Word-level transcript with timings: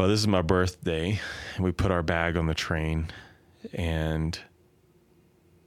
Well, 0.00 0.08
this 0.08 0.20
is 0.20 0.28
my 0.28 0.40
birthday. 0.40 1.20
and 1.56 1.62
We 1.62 1.72
put 1.72 1.90
our 1.90 2.02
bag 2.02 2.38
on 2.38 2.46
the 2.46 2.54
train, 2.54 3.08
and 3.74 4.38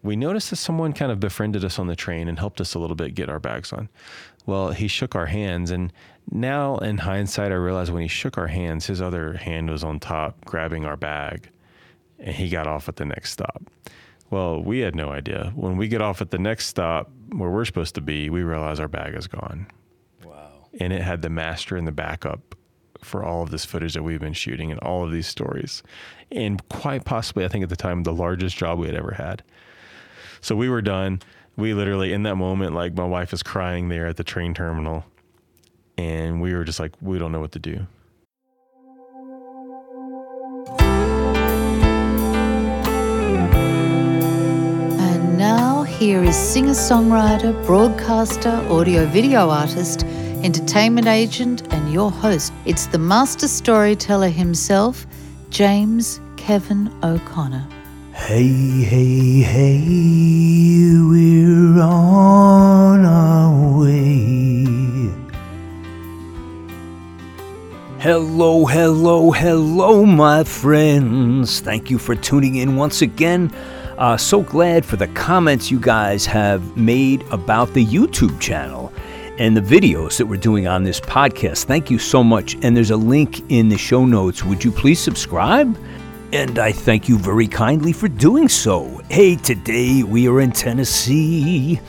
we 0.01 0.15
noticed 0.15 0.49
that 0.49 0.55
someone 0.55 0.91
kind 0.91 1.11
of 1.11 1.19
befriended 1.19 1.63
us 1.63 1.77
on 1.77 1.85
the 1.85 1.95
train 1.95 2.27
and 2.27 2.39
helped 2.39 2.59
us 2.59 2.73
a 2.73 2.79
little 2.79 2.95
bit 2.95 3.13
get 3.13 3.29
our 3.29 3.39
bags 3.39 3.71
on. 3.71 3.89
Well, 4.47 4.71
he 4.71 4.87
shook 4.87 5.13
our 5.13 5.27
hands, 5.27 5.69
and 5.69 5.93
now 6.31 6.77
in 6.77 6.97
hindsight, 6.97 7.51
I 7.51 7.55
realize 7.57 7.91
when 7.91 8.01
he 8.01 8.07
shook 8.07 8.39
our 8.39 8.47
hands, 8.47 8.87
his 8.87 9.03
other 9.03 9.33
hand 9.33 9.69
was 9.69 9.83
on 9.83 9.99
top, 9.99 10.43
grabbing 10.45 10.83
our 10.83 10.97
bag, 10.97 11.51
and 12.17 12.35
he 12.35 12.49
got 12.49 12.65
off 12.65 12.89
at 12.89 12.95
the 12.95 13.05
next 13.05 13.33
stop. 13.33 13.61
Well, 14.31 14.63
we 14.63 14.79
had 14.79 14.95
no 14.95 15.11
idea. 15.11 15.53
When 15.53 15.77
we 15.77 15.87
get 15.87 16.01
off 16.01 16.23
at 16.23 16.31
the 16.31 16.39
next 16.39 16.65
stop 16.65 17.11
where 17.29 17.51
we're 17.51 17.65
supposed 17.65 17.93
to 17.93 18.01
be, 18.01 18.31
we 18.31 18.41
realize 18.41 18.79
our 18.79 18.87
bag 18.87 19.13
is 19.13 19.27
gone. 19.27 19.67
Wow. 20.25 20.69
And 20.79 20.91
it 20.91 21.03
had 21.03 21.21
the 21.21 21.29
master 21.29 21.77
and 21.77 21.85
the 21.85 21.91
backup 21.91 22.55
for 23.03 23.23
all 23.23 23.43
of 23.43 23.49
this 23.49 23.65
footage 23.65 23.93
that 23.93 24.03
we've 24.03 24.19
been 24.19 24.33
shooting 24.33 24.71
and 24.71 24.79
all 24.79 25.03
of 25.03 25.11
these 25.11 25.27
stories. 25.27 25.83
And 26.31 26.67
quite 26.69 27.05
possibly, 27.05 27.45
I 27.45 27.47
think 27.47 27.63
at 27.63 27.69
the 27.69 27.75
time, 27.75 28.03
the 28.03 28.13
largest 28.13 28.57
job 28.57 28.79
we 28.79 28.87
had 28.87 28.95
ever 28.95 29.11
had. 29.11 29.43
So 30.41 30.55
we 30.55 30.69
were 30.69 30.81
done. 30.81 31.21
We 31.55 31.73
literally, 31.73 32.13
in 32.13 32.23
that 32.23 32.35
moment, 32.35 32.73
like 32.73 32.95
my 32.95 33.05
wife 33.05 33.31
is 33.33 33.43
crying 33.43 33.89
there 33.89 34.07
at 34.07 34.17
the 34.17 34.23
train 34.23 34.53
terminal. 34.53 35.05
And 35.97 36.41
we 36.41 36.53
were 36.53 36.63
just 36.63 36.79
like, 36.79 36.93
we 37.01 37.19
don't 37.19 37.31
know 37.31 37.39
what 37.39 37.51
to 37.51 37.59
do. 37.59 37.85
And 44.99 45.37
now, 45.37 45.83
here 45.83 46.23
is 46.23 46.35
singer 46.35 46.71
songwriter, 46.71 47.53
broadcaster, 47.65 48.49
audio 48.69 49.05
video 49.05 49.49
artist, 49.49 50.03
entertainment 50.43 51.07
agent, 51.07 51.73
and 51.73 51.91
your 51.93 52.11
host. 52.11 52.53
It's 52.65 52.87
the 52.87 52.99
master 52.99 53.47
storyteller 53.47 54.29
himself, 54.29 55.05
James 55.49 56.19
Kevin 56.37 56.91
O'Connor. 57.03 57.67
Hey, 58.13 58.47
hey, 58.47 59.41
hey, 59.41 60.97
we're 60.99 61.81
on 61.81 63.05
our 63.05 63.79
way. 63.79 64.63
Hello, 67.99 68.65
hello, 68.65 69.31
hello, 69.31 70.05
my 70.05 70.43
friends. 70.43 71.61
Thank 71.61 71.89
you 71.89 71.97
for 71.97 72.15
tuning 72.15 72.55
in 72.55 72.75
once 72.75 73.01
again. 73.01 73.49
Uh, 73.97 74.17
so 74.17 74.41
glad 74.41 74.85
for 74.85 74.97
the 74.97 75.07
comments 75.07 75.71
you 75.71 75.79
guys 75.79 76.25
have 76.25 76.75
made 76.75 77.23
about 77.31 77.73
the 77.73 77.85
YouTube 77.85 78.39
channel 78.41 78.82
and 79.37 79.57
the 79.57 79.61
videos 79.61 80.17
that 80.17 80.25
we're 80.25 80.37
doing 80.37 80.67
on 80.67 80.83
this 80.83 80.99
podcast. 80.99 81.65
Thank 81.65 81.89
you 81.89 81.97
so 81.97 82.23
much. 82.23 82.55
And 82.61 82.75
there's 82.75 82.91
a 82.91 82.97
link 82.97 83.49
in 83.51 83.69
the 83.69 83.77
show 83.77 84.05
notes. 84.05 84.43
Would 84.43 84.63
you 84.63 84.71
please 84.71 84.99
subscribe? 84.99 85.77
And 86.31 86.59
I 86.59 86.71
thank 86.71 87.09
you 87.09 87.17
very 87.17 87.47
kindly 87.47 87.93
for 87.93 88.07
doing 88.07 88.47
so. 88.47 89.01
Hey, 89.09 89.35
today 89.35 90.03
we 90.03 90.27
are 90.27 90.41
in 90.41 90.51
Tennessee. 90.51 91.79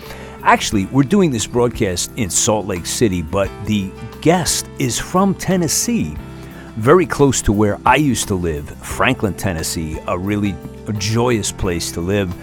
Actually, 0.43 0.87
we're 0.87 1.03
doing 1.03 1.31
this 1.31 1.47
broadcast 1.47 2.13
in 2.17 2.29
Salt 2.29 2.67
Lake 2.67 2.85
City, 2.85 3.23
but 3.23 3.51
the 3.65 3.91
guest 4.21 4.69
is 4.79 4.99
from 4.99 5.35
Tennessee, 5.35 6.15
very 6.77 7.07
close 7.07 7.41
to 7.43 7.53
where 7.53 7.79
I 7.87 7.97
used 7.97 8.29
to 8.29 8.35
live, 8.35 8.69
Franklin, 8.85 9.35
Tennessee, 9.35 9.99
a 10.07 10.19
really 10.19 10.55
joyous 10.99 11.51
place 11.51 11.91
to 11.93 12.03
live. 12.03 12.35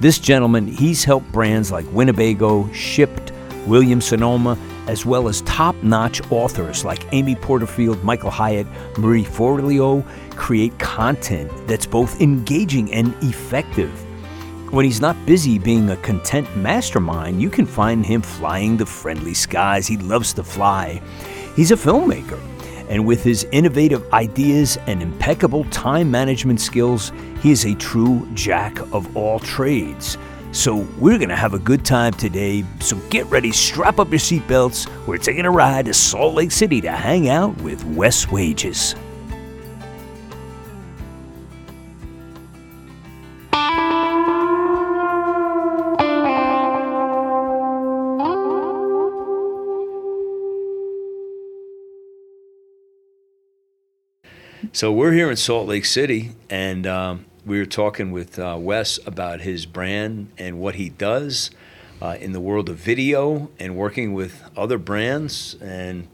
This 0.00 0.18
gentleman, 0.18 0.66
he's 0.66 1.04
helped 1.04 1.30
brands 1.30 1.70
like 1.70 1.86
Winnebago, 1.92 2.64
Shipt, 2.72 3.30
Williams 3.66 4.06
Sonoma, 4.06 4.58
as 4.86 5.06
well 5.06 5.28
as 5.28 5.40
top 5.42 5.74
notch 5.82 6.20
authors 6.30 6.84
like 6.84 7.12
Amy 7.12 7.34
Porterfield, 7.34 8.02
Michael 8.04 8.30
Hyatt, 8.30 8.66
Marie 8.98 9.24
Forleo 9.24 10.04
create 10.36 10.78
content 10.78 11.50
that's 11.66 11.86
both 11.86 12.20
engaging 12.20 12.92
and 12.92 13.14
effective. 13.22 13.90
When 14.70 14.84
he's 14.84 15.00
not 15.00 15.16
busy 15.24 15.58
being 15.58 15.90
a 15.90 15.96
content 15.98 16.54
mastermind, 16.56 17.40
you 17.40 17.48
can 17.48 17.64
find 17.64 18.04
him 18.04 18.22
flying 18.22 18.76
the 18.76 18.86
friendly 18.86 19.34
skies. 19.34 19.86
He 19.86 19.96
loves 19.98 20.32
to 20.34 20.42
fly. 20.42 21.00
He's 21.54 21.70
a 21.70 21.76
filmmaker, 21.76 22.40
and 22.88 23.06
with 23.06 23.22
his 23.22 23.46
innovative 23.52 24.12
ideas 24.12 24.76
and 24.86 25.00
impeccable 25.00 25.64
time 25.66 26.10
management 26.10 26.60
skills, 26.60 27.12
he 27.40 27.52
is 27.52 27.64
a 27.64 27.74
true 27.76 28.28
jack 28.34 28.78
of 28.92 29.16
all 29.16 29.38
trades. 29.38 30.18
So, 30.54 30.86
we're 30.98 31.18
going 31.18 31.30
to 31.30 31.36
have 31.36 31.52
a 31.52 31.58
good 31.58 31.84
time 31.84 32.12
today. 32.12 32.64
So, 32.80 32.96
get 33.10 33.26
ready, 33.26 33.50
strap 33.50 33.98
up 33.98 34.10
your 34.10 34.20
seatbelts. 34.20 34.88
We're 35.06 35.18
taking 35.18 35.44
a 35.46 35.50
ride 35.50 35.86
to 35.86 35.94
Salt 35.94 36.34
Lake 36.34 36.52
City 36.52 36.80
to 36.82 36.92
hang 36.92 37.28
out 37.28 37.60
with 37.60 37.84
Wes 37.84 38.30
Wages. 38.30 38.94
So 54.74 54.90
we're 54.90 55.12
here 55.12 55.30
in 55.30 55.36
Salt 55.36 55.68
Lake 55.68 55.84
City, 55.84 56.32
and 56.50 56.84
um, 56.84 57.26
we 57.46 57.58
were 57.58 57.66
talking 57.66 58.10
with 58.12 58.38
uh, 58.38 58.56
Wes 58.58 58.98
about 59.06 59.40
his 59.40 59.66
brand 59.66 60.30
and 60.38 60.58
what 60.58 60.76
he 60.76 60.88
does 60.88 61.50
uh, 62.00 62.16
in 62.20 62.32
the 62.32 62.40
world 62.40 62.68
of 62.68 62.76
video 62.76 63.50
and 63.58 63.76
working 63.76 64.14
with 64.14 64.42
other 64.56 64.78
brands 64.78 65.56
and 65.60 66.08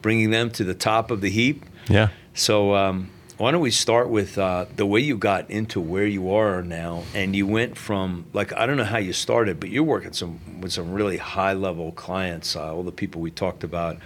bringing 0.00 0.30
them 0.30 0.50
to 0.50 0.64
the 0.64 0.74
top 0.74 1.10
of 1.10 1.20
the 1.20 1.30
heap. 1.30 1.64
Yeah. 1.88 2.08
So 2.34 2.74
um, 2.74 3.10
why 3.36 3.50
don't 3.50 3.60
we 3.60 3.70
start 3.70 4.08
with 4.08 4.38
uh, 4.38 4.66
the 4.74 4.86
way 4.86 5.00
you 5.00 5.16
got 5.16 5.50
into 5.50 5.80
where 5.80 6.06
you 6.06 6.32
are 6.32 6.62
now, 6.62 7.02
and 7.14 7.36
you 7.36 7.46
went 7.46 7.76
from 7.76 8.26
like 8.32 8.52
I 8.52 8.66
don't 8.66 8.76
know 8.76 8.84
how 8.84 8.98
you 8.98 9.12
started, 9.12 9.60
but 9.60 9.68
you're 9.68 9.82
working 9.82 10.12
some 10.12 10.60
with 10.60 10.72
some 10.72 10.92
really 10.92 11.18
high 11.18 11.52
level 11.52 11.92
clients. 11.92 12.56
Uh, 12.56 12.74
all 12.74 12.82
the 12.82 12.92
people 12.92 13.20
we 13.20 13.30
talked 13.30 13.64
about 13.64 13.98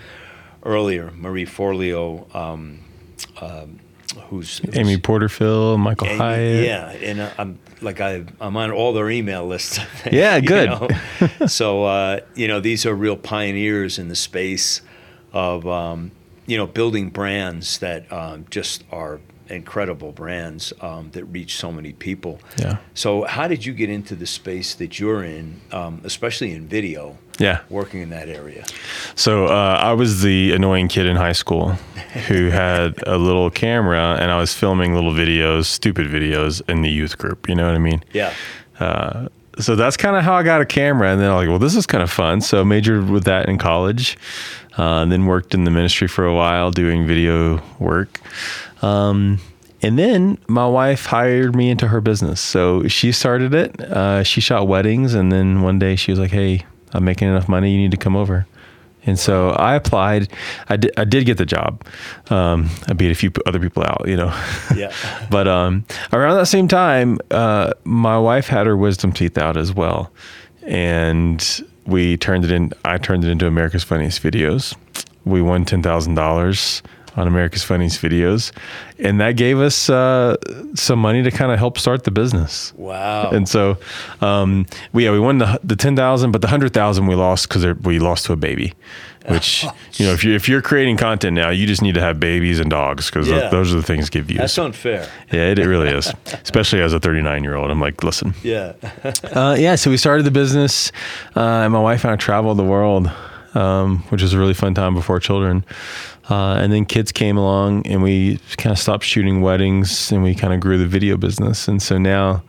earlier, 0.64 1.12
Marie 1.12 1.46
Forleo. 1.46 2.34
Um, 2.34 2.80
um, 3.40 3.78
who's, 4.28 4.58
who's 4.58 4.76
Amy 4.76 4.98
Porterfield, 4.98 5.80
Michael 5.80 6.08
Amy- 6.08 6.18
Hyatt. 6.18 6.64
Yeah, 6.64 6.90
and 6.90 7.20
uh, 7.20 7.30
I'm 7.38 7.58
like 7.80 8.00
I 8.00 8.24
I'm 8.40 8.56
on 8.56 8.70
all 8.70 8.92
their 8.92 9.10
email 9.10 9.46
lists. 9.46 9.78
Yeah, 10.10 10.40
good. 10.40 10.70
know? 10.70 11.46
so 11.46 11.84
uh, 11.84 12.20
you 12.34 12.48
know 12.48 12.60
these 12.60 12.86
are 12.86 12.94
real 12.94 13.16
pioneers 13.16 13.98
in 13.98 14.08
the 14.08 14.16
space 14.16 14.80
of 15.32 15.66
um, 15.66 16.12
you 16.46 16.56
know 16.56 16.66
building 16.66 17.10
brands 17.10 17.78
that 17.78 18.10
um, 18.12 18.46
just 18.50 18.84
are 18.92 19.20
incredible 19.48 20.12
brands 20.12 20.72
um, 20.80 21.10
that 21.12 21.24
reach 21.24 21.56
so 21.56 21.70
many 21.72 21.92
people. 21.92 22.40
Yeah. 22.58 22.78
So 22.94 23.24
how 23.24 23.48
did 23.48 23.64
you 23.66 23.72
get 23.72 23.90
into 23.90 24.14
the 24.14 24.26
space 24.26 24.74
that 24.76 24.98
you're 24.98 25.24
in, 25.24 25.60
um, 25.72 26.00
especially 26.04 26.52
in 26.52 26.66
video, 26.68 27.16
Yeah. 27.38 27.60
working 27.68 28.00
in 28.02 28.10
that 28.10 28.28
area? 28.28 28.64
So 29.14 29.46
uh, 29.46 29.78
I 29.82 29.92
was 29.92 30.22
the 30.22 30.52
annoying 30.52 30.88
kid 30.88 31.06
in 31.06 31.16
high 31.16 31.32
school 31.32 31.72
who 32.28 32.48
had 32.50 33.02
a 33.06 33.18
little 33.18 33.50
camera 33.50 34.16
and 34.20 34.30
I 34.30 34.38
was 34.38 34.52
filming 34.54 34.94
little 34.94 35.12
videos, 35.12 35.66
stupid 35.66 36.06
videos 36.08 36.62
in 36.68 36.82
the 36.82 36.90
youth 36.90 37.18
group. 37.18 37.48
You 37.48 37.54
know 37.54 37.66
what 37.66 37.74
I 37.74 37.78
mean? 37.78 38.02
Yeah. 38.12 38.32
Uh, 38.78 39.28
so 39.58 39.76
that's 39.76 39.96
kind 39.96 40.16
of 40.16 40.22
how 40.22 40.34
I 40.34 40.42
got 40.42 40.60
a 40.60 40.66
camera. 40.66 41.10
And 41.10 41.20
then 41.20 41.30
I'm 41.30 41.36
like, 41.36 41.48
well, 41.48 41.58
this 41.58 41.76
is 41.76 41.86
kind 41.86 42.02
of 42.02 42.10
fun. 42.10 42.40
So 42.40 42.60
I 42.60 42.64
majored 42.64 43.08
with 43.08 43.24
that 43.24 43.48
in 43.48 43.58
college, 43.58 44.18
uh, 44.78 45.02
and 45.02 45.10
then 45.10 45.26
worked 45.26 45.54
in 45.54 45.64
the 45.64 45.70
ministry 45.70 46.08
for 46.08 46.26
a 46.26 46.34
while 46.34 46.70
doing 46.70 47.06
video 47.06 47.62
work. 47.78 48.20
Um, 48.82 49.38
and 49.82 49.98
then 49.98 50.38
my 50.48 50.66
wife 50.66 51.06
hired 51.06 51.54
me 51.54 51.70
into 51.70 51.88
her 51.88 52.00
business. 52.00 52.40
So 52.40 52.88
she 52.88 53.12
started 53.12 53.54
it. 53.54 53.80
Uh, 53.80 54.22
she 54.24 54.40
shot 54.40 54.66
weddings. 54.66 55.14
And 55.14 55.30
then 55.30 55.62
one 55.62 55.78
day 55.78 55.96
she 55.96 56.10
was 56.12 56.18
like, 56.18 56.30
hey, 56.30 56.64
I'm 56.92 57.04
making 57.04 57.28
enough 57.28 57.48
money. 57.48 57.72
You 57.72 57.78
need 57.78 57.90
to 57.90 57.96
come 57.96 58.16
over. 58.16 58.46
And 59.06 59.18
so 59.18 59.50
I 59.50 59.74
applied. 59.74 60.28
I 60.68 60.76
did, 60.76 60.92
I 60.96 61.04
did 61.04 61.26
get 61.26 61.38
the 61.38 61.46
job. 61.46 61.84
Um, 62.28 62.68
I 62.88 62.92
beat 62.92 63.10
a 63.10 63.14
few 63.14 63.30
other 63.46 63.60
people 63.60 63.84
out, 63.84 64.04
you 64.06 64.16
know. 64.16 64.34
Yeah. 64.74 64.92
but 65.30 65.46
um, 65.48 65.84
around 66.12 66.36
that 66.36 66.46
same 66.46 66.68
time, 66.68 67.18
uh, 67.30 67.72
my 67.84 68.18
wife 68.18 68.48
had 68.48 68.66
her 68.66 68.76
wisdom 68.76 69.12
teeth 69.12 69.38
out 69.38 69.56
as 69.56 69.72
well, 69.72 70.12
and 70.62 71.64
we 71.86 72.16
turned 72.16 72.44
it 72.44 72.50
in. 72.50 72.72
I 72.84 72.98
turned 72.98 73.24
it 73.24 73.30
into 73.30 73.46
America's 73.46 73.84
Funniest 73.84 74.22
Videos. 74.22 74.76
We 75.24 75.40
won 75.40 75.64
ten 75.64 75.82
thousand 75.82 76.14
dollars 76.14 76.82
on 77.16 77.26
America's 77.26 77.64
Funniest 77.64 78.00
Videos, 78.02 78.52
and 78.98 79.20
that 79.20 79.32
gave 79.32 79.58
us 79.58 79.88
uh, 79.90 80.36
some 80.74 80.98
money 80.98 81.22
to 81.22 81.30
kind 81.30 81.50
of 81.52 81.58
help 81.58 81.78
start 81.78 82.04
the 82.04 82.10
business. 82.10 82.72
Wow. 82.76 83.30
And 83.30 83.48
so, 83.48 83.78
um, 84.20 84.66
we 84.92 85.04
yeah 85.04 85.12
we 85.12 85.18
won 85.20 85.38
the 85.38 85.58
the 85.64 85.76
ten 85.76 85.96
thousand, 85.96 86.32
but 86.32 86.42
the 86.42 86.48
hundred 86.48 86.72
thousand 86.74 87.06
we 87.06 87.14
lost 87.14 87.48
because 87.48 87.64
we 87.82 87.98
lost 87.98 88.26
to 88.26 88.32
a 88.32 88.36
baby. 88.36 88.72
Which 89.28 89.64
you 89.94 90.06
know, 90.06 90.12
if 90.12 90.22
you 90.22 90.34
if 90.34 90.48
you're 90.48 90.62
creating 90.62 90.98
content 90.98 91.34
now, 91.34 91.50
you 91.50 91.66
just 91.66 91.82
need 91.82 91.94
to 91.96 92.00
have 92.00 92.20
babies 92.20 92.60
and 92.60 92.70
dogs 92.70 93.06
because 93.10 93.26
Yeah. 93.28 93.48
those 93.48 93.72
are 93.72 93.76
the 93.76 93.82
things 93.82 94.08
give 94.08 94.26
views. 94.26 94.38
That's 94.38 94.58
unfair. 94.58 95.08
Yeah, 95.32 95.46
it, 95.50 95.58
it 95.58 95.66
really 95.66 95.88
is. 95.88 96.12
Especially 96.44 96.80
as 96.80 96.92
a 96.92 97.00
39 97.00 97.42
year 97.42 97.56
old. 97.56 97.70
I'm 97.70 97.80
like, 97.80 98.04
listen. 98.04 98.34
Yeah. 98.44 98.74
Uh, 99.36 99.54
yeah, 99.58 99.74
so 99.74 99.90
we 99.90 99.96
started 99.96 100.22
the 100.24 100.30
business, 100.30 100.90
uh, 101.36 101.40
and 101.40 101.72
my 101.72 101.80
wife 101.80 102.04
and 102.04 102.12
I 102.12 102.16
traveled 102.16 102.56
the 102.58 102.64
world, 102.64 103.10
um, 103.54 103.98
which 104.10 104.22
was 104.22 104.32
a 104.32 104.38
really 104.38 104.54
fun 104.54 104.74
time 104.74 104.94
before 104.94 105.18
children. 105.20 105.64
Uh, 106.28 106.54
and 106.54 106.72
then 106.72 106.84
kids 106.84 107.12
came 107.12 107.36
along 107.36 107.86
and 107.86 108.02
we 108.02 108.38
kind 108.56 108.72
of 108.72 108.78
stopped 108.78 109.04
shooting 109.04 109.40
weddings 109.40 110.10
and 110.10 110.22
we 110.22 110.34
kind 110.34 110.52
of 110.52 110.60
grew 110.60 110.76
the 110.76 110.86
video 110.86 111.16
business. 111.16 111.68
And 111.68 111.80
so 111.80 111.98
now 111.98 112.42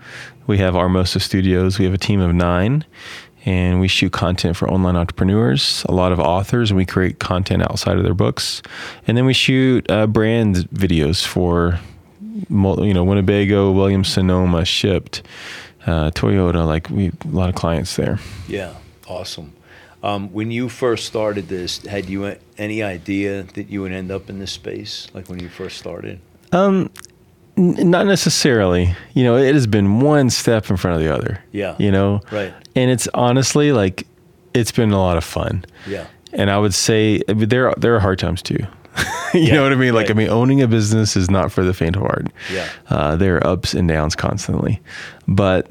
we 0.48 0.58
have 0.58 0.74
Armosa 0.74 1.22
Studios. 1.22 1.78
We 1.78 1.86
have 1.86 1.94
a 1.94 1.98
team 2.00 2.20
of 2.20 2.34
nine 2.34 2.86
and 3.46 3.80
we 3.80 3.88
shoot 3.88 4.12
content 4.12 4.58
for 4.58 4.70
online 4.70 4.98
entrepreneurs, 4.98 5.86
a 5.88 5.94
lot 5.94 6.12
of 6.12 6.20
authors, 6.20 6.70
and 6.70 6.78
we 6.78 6.86
create 6.86 7.20
content 7.20 7.64
outside 7.64 7.98
of 7.98 8.04
their 8.04 8.14
books. 8.14 8.62
And 9.08 9.16
then 9.16 9.26
we 9.26 9.34
shoot 9.34 9.90
uh, 9.90 10.06
brand 10.08 10.56
videos 10.74 11.26
for, 11.26 11.80
you 12.20 12.94
know, 12.94 13.06
Winnebago, 13.06 13.72
Williams 13.72 14.10
Sonoma, 14.10 14.66
Shipt, 14.66 15.22
uh, 15.86 16.12
Toyota. 16.12 16.66
Like 16.66 16.90
we, 16.90 17.08
a 17.08 17.28
lot 17.28 17.48
of 17.48 17.56
clients 17.56 17.96
there. 17.96 18.20
Yeah, 18.50 18.74
awesome. 19.08 19.54
Um, 20.04 20.32
when 20.32 20.52
you 20.52 20.70
first 20.70 21.06
started 21.06 21.48
this, 21.48 21.86
had 21.86 22.06
you 22.06 22.36
any 22.58 22.84
idea 22.84 23.44
that 23.44 23.70
you 23.70 23.82
would 23.82 23.92
end 23.92 24.12
up 24.12 24.30
in 24.30 24.40
this 24.40 24.52
space? 24.52 25.08
Like 25.14 25.28
when 25.28 25.40
you 25.40 25.50
first 25.50 25.78
started? 25.78 26.20
Um, 26.52 26.92
n- 27.58 27.90
not 27.90 28.06
necessarily. 28.06 28.96
You 29.14 29.24
know, 29.24 29.38
it 29.38 29.54
has 29.54 29.68
been 29.68 30.00
one 30.00 30.30
step 30.30 30.70
in 30.70 30.78
front 30.78 30.98
of 30.98 31.04
the 31.04 31.14
other. 31.14 31.44
Yeah. 31.52 31.76
You 31.80 31.92
know. 31.92 32.22
Right. 32.32 32.54
And 32.76 32.92
it's 32.92 33.08
honestly 33.14 33.72
like, 33.72 34.06
it's 34.54 34.72
been 34.72 34.92
a 34.92 35.00
lot 35.00 35.18
of 35.18 35.24
fun. 35.24 35.66
Yeah. 35.88 36.08
And 36.34 36.52
I 36.52 36.58
would 36.60 36.74
say 36.74 37.22
I 37.28 37.34
mean, 37.34 37.50
there 37.50 37.74
there 37.78 37.96
are 37.96 38.00
hard 38.00 38.20
times 38.20 38.42
too. 38.42 38.66
you 39.34 39.42
yeah, 39.42 39.56
know 39.56 39.64
what 39.64 39.72
I 39.72 39.76
mean? 39.76 39.94
Like, 39.94 40.08
right. 40.08 40.16
I 40.16 40.18
mean, 40.18 40.30
owning 40.30 40.62
a 40.62 40.68
business 40.68 41.16
is 41.16 41.30
not 41.30 41.52
for 41.52 41.64
the 41.64 41.74
faint 41.74 41.96
of 41.96 42.02
heart. 42.02 42.28
Yeah. 42.52 42.68
Uh, 42.90 43.16
there 43.16 43.38
are 43.38 43.48
ups 43.48 43.74
and 43.74 43.88
downs 43.88 44.16
constantly, 44.16 44.82
but 45.28 45.70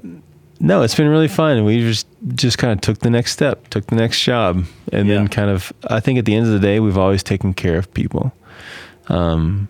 no, 0.60 0.82
it's 0.82 0.94
been 0.94 1.08
really 1.08 1.28
fun. 1.28 1.64
We 1.64 1.80
just 1.80 2.06
just 2.34 2.58
kind 2.58 2.72
of 2.72 2.80
took 2.80 2.98
the 3.00 3.10
next 3.10 3.32
step, 3.32 3.68
took 3.68 3.86
the 3.86 3.96
next 3.96 4.22
job, 4.22 4.64
and 4.92 5.08
yeah. 5.08 5.14
then 5.14 5.28
kind 5.28 5.50
of. 5.50 5.72
I 5.88 6.00
think 6.00 6.18
at 6.18 6.24
the 6.24 6.34
end 6.34 6.46
of 6.46 6.52
the 6.52 6.60
day, 6.60 6.80
we've 6.80 6.98
always 6.98 7.22
taken 7.22 7.54
care 7.54 7.78
of 7.78 7.92
people. 7.94 8.32
Um, 9.08 9.68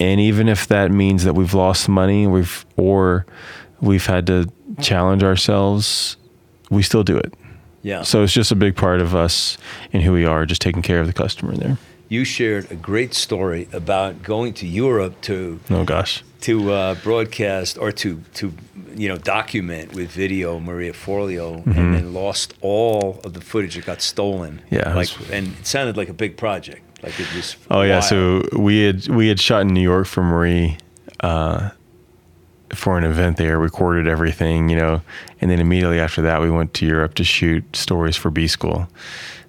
and 0.00 0.20
even 0.20 0.48
if 0.48 0.66
that 0.68 0.90
means 0.90 1.24
that 1.24 1.34
we've 1.34 1.54
lost 1.54 1.88
money, 1.88 2.26
we've 2.26 2.64
or 2.76 3.26
we've 3.80 4.06
had 4.06 4.26
to 4.28 4.50
challenge 4.80 5.22
ourselves, 5.22 6.16
we 6.70 6.82
still 6.82 7.04
do 7.04 7.16
it. 7.16 7.34
Yeah. 7.82 8.02
So 8.02 8.22
it's 8.22 8.32
just 8.32 8.52
a 8.52 8.56
big 8.56 8.76
part 8.76 9.00
of 9.00 9.14
us 9.14 9.58
and 9.92 10.02
who 10.02 10.12
we 10.12 10.24
are, 10.24 10.46
just 10.46 10.62
taking 10.62 10.82
care 10.82 11.00
of 11.00 11.06
the 11.06 11.12
customer 11.12 11.54
there. 11.56 11.78
You 12.08 12.24
shared 12.24 12.70
a 12.70 12.74
great 12.74 13.14
story 13.14 13.68
about 13.72 14.22
going 14.22 14.54
to 14.54 14.66
Europe 14.66 15.20
to. 15.22 15.60
Oh 15.70 15.84
gosh. 15.84 16.22
To 16.42 16.72
uh, 16.72 16.94
broadcast 16.96 17.78
or 17.78 17.92
to 17.92 18.20
to 18.34 18.52
you 18.94 19.08
know, 19.08 19.16
document 19.16 19.94
with 19.94 20.10
video 20.10 20.60
Maria 20.60 20.92
Forleo, 20.92 21.58
mm-hmm. 21.58 21.70
and 21.70 21.94
then 21.94 22.14
lost 22.14 22.54
all 22.60 23.20
of 23.24 23.32
the 23.32 23.40
footage 23.40 23.74
that 23.76 23.84
got 23.84 24.02
stolen. 24.02 24.62
Yeah, 24.70 24.94
like, 24.94 25.08
and 25.30 25.48
it 25.58 25.66
sounded 25.66 25.96
like 25.96 26.08
a 26.08 26.14
big 26.14 26.36
project. 26.36 26.82
Like 27.02 27.18
it 27.18 27.34
was. 27.34 27.56
Oh 27.70 27.82
yeah, 27.82 28.00
so 28.00 28.42
we 28.56 28.84
had 28.84 29.08
we 29.08 29.28
had 29.28 29.40
shot 29.40 29.62
in 29.62 29.68
New 29.68 29.82
York 29.82 30.06
for 30.06 30.22
Marie. 30.22 30.78
Uh, 31.20 31.70
for 32.74 32.96
an 32.96 33.04
event 33.04 33.36
there, 33.36 33.58
recorded 33.58 34.08
everything, 34.08 34.68
you 34.70 34.76
know, 34.76 35.02
and 35.40 35.50
then 35.50 35.60
immediately 35.60 36.00
after 36.00 36.22
that, 36.22 36.40
we 36.40 36.50
went 36.50 36.72
to 36.74 36.86
Europe 36.86 37.14
to 37.14 37.24
shoot 37.24 37.64
stories 37.76 38.16
for 38.16 38.30
B 38.30 38.48
School. 38.48 38.88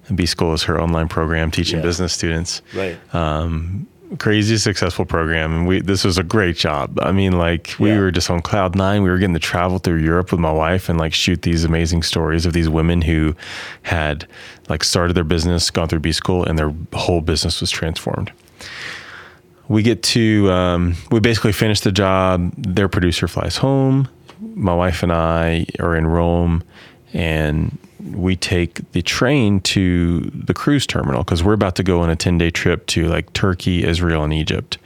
And 0.08 0.16
B 0.16 0.26
School 0.26 0.52
is 0.52 0.62
her 0.64 0.80
online 0.80 1.08
program 1.08 1.50
teaching 1.50 1.78
yeah. 1.78 1.84
business 1.84 2.12
students. 2.12 2.60
Right. 2.74 2.98
Um, 3.14 3.86
crazy 4.18 4.56
successful 4.56 5.04
program. 5.04 5.52
And 5.52 5.66
we 5.66 5.80
this 5.80 6.04
was 6.04 6.18
a 6.18 6.22
great 6.22 6.56
job. 6.56 6.98
I 7.00 7.12
mean 7.12 7.32
like 7.32 7.74
we 7.78 7.90
yeah. 7.90 7.98
were 7.98 8.10
just 8.10 8.30
on 8.30 8.42
cloud 8.42 8.74
nine. 8.74 9.02
We 9.02 9.10
were 9.10 9.18
getting 9.18 9.34
to 9.34 9.40
travel 9.40 9.78
through 9.78 9.98
europe 9.98 10.30
with 10.30 10.40
my 10.40 10.52
wife 10.52 10.88
and 10.88 10.98
like 10.98 11.14
shoot 11.14 11.42
these 11.42 11.64
amazing 11.64 12.02
stories 12.02 12.46
of 12.46 12.52
these 12.52 12.68
women 12.68 13.02
who 13.02 13.34
had 13.82 14.26
like 14.68 14.84
started 14.84 15.14
their 15.14 15.24
business 15.24 15.70
gone 15.70 15.88
through 15.88 16.00
b 16.00 16.12
school 16.12 16.44
and 16.44 16.58
their 16.58 16.74
whole 16.92 17.20
business 17.20 17.60
was 17.60 17.70
transformed. 17.70 18.32
We 19.68 19.82
get 19.82 20.02
to 20.02 20.50
um, 20.50 20.96
we 21.10 21.20
basically 21.20 21.52
finish 21.52 21.80
the 21.80 21.92
job. 21.92 22.52
Their 22.56 22.88
producer 22.88 23.28
flies 23.28 23.56
home. 23.56 24.08
My 24.40 24.74
wife 24.74 25.02
and 25.02 25.12
i 25.12 25.66
are 25.80 25.96
in 25.96 26.06
rome 26.06 26.62
and 27.14 27.78
we 28.12 28.36
take 28.36 28.90
the 28.92 29.02
train 29.02 29.60
to 29.60 30.20
the 30.20 30.52
cruise 30.52 30.86
terminal 30.86 31.24
because 31.24 31.42
we're 31.42 31.54
about 31.54 31.76
to 31.76 31.82
go 31.82 32.00
on 32.00 32.10
a 32.10 32.16
10 32.16 32.38
day 32.38 32.50
trip 32.50 32.86
to 32.86 33.06
like 33.08 33.32
Turkey, 33.32 33.84
Israel, 33.84 34.24
and 34.24 34.32
Egypt. 34.32 34.78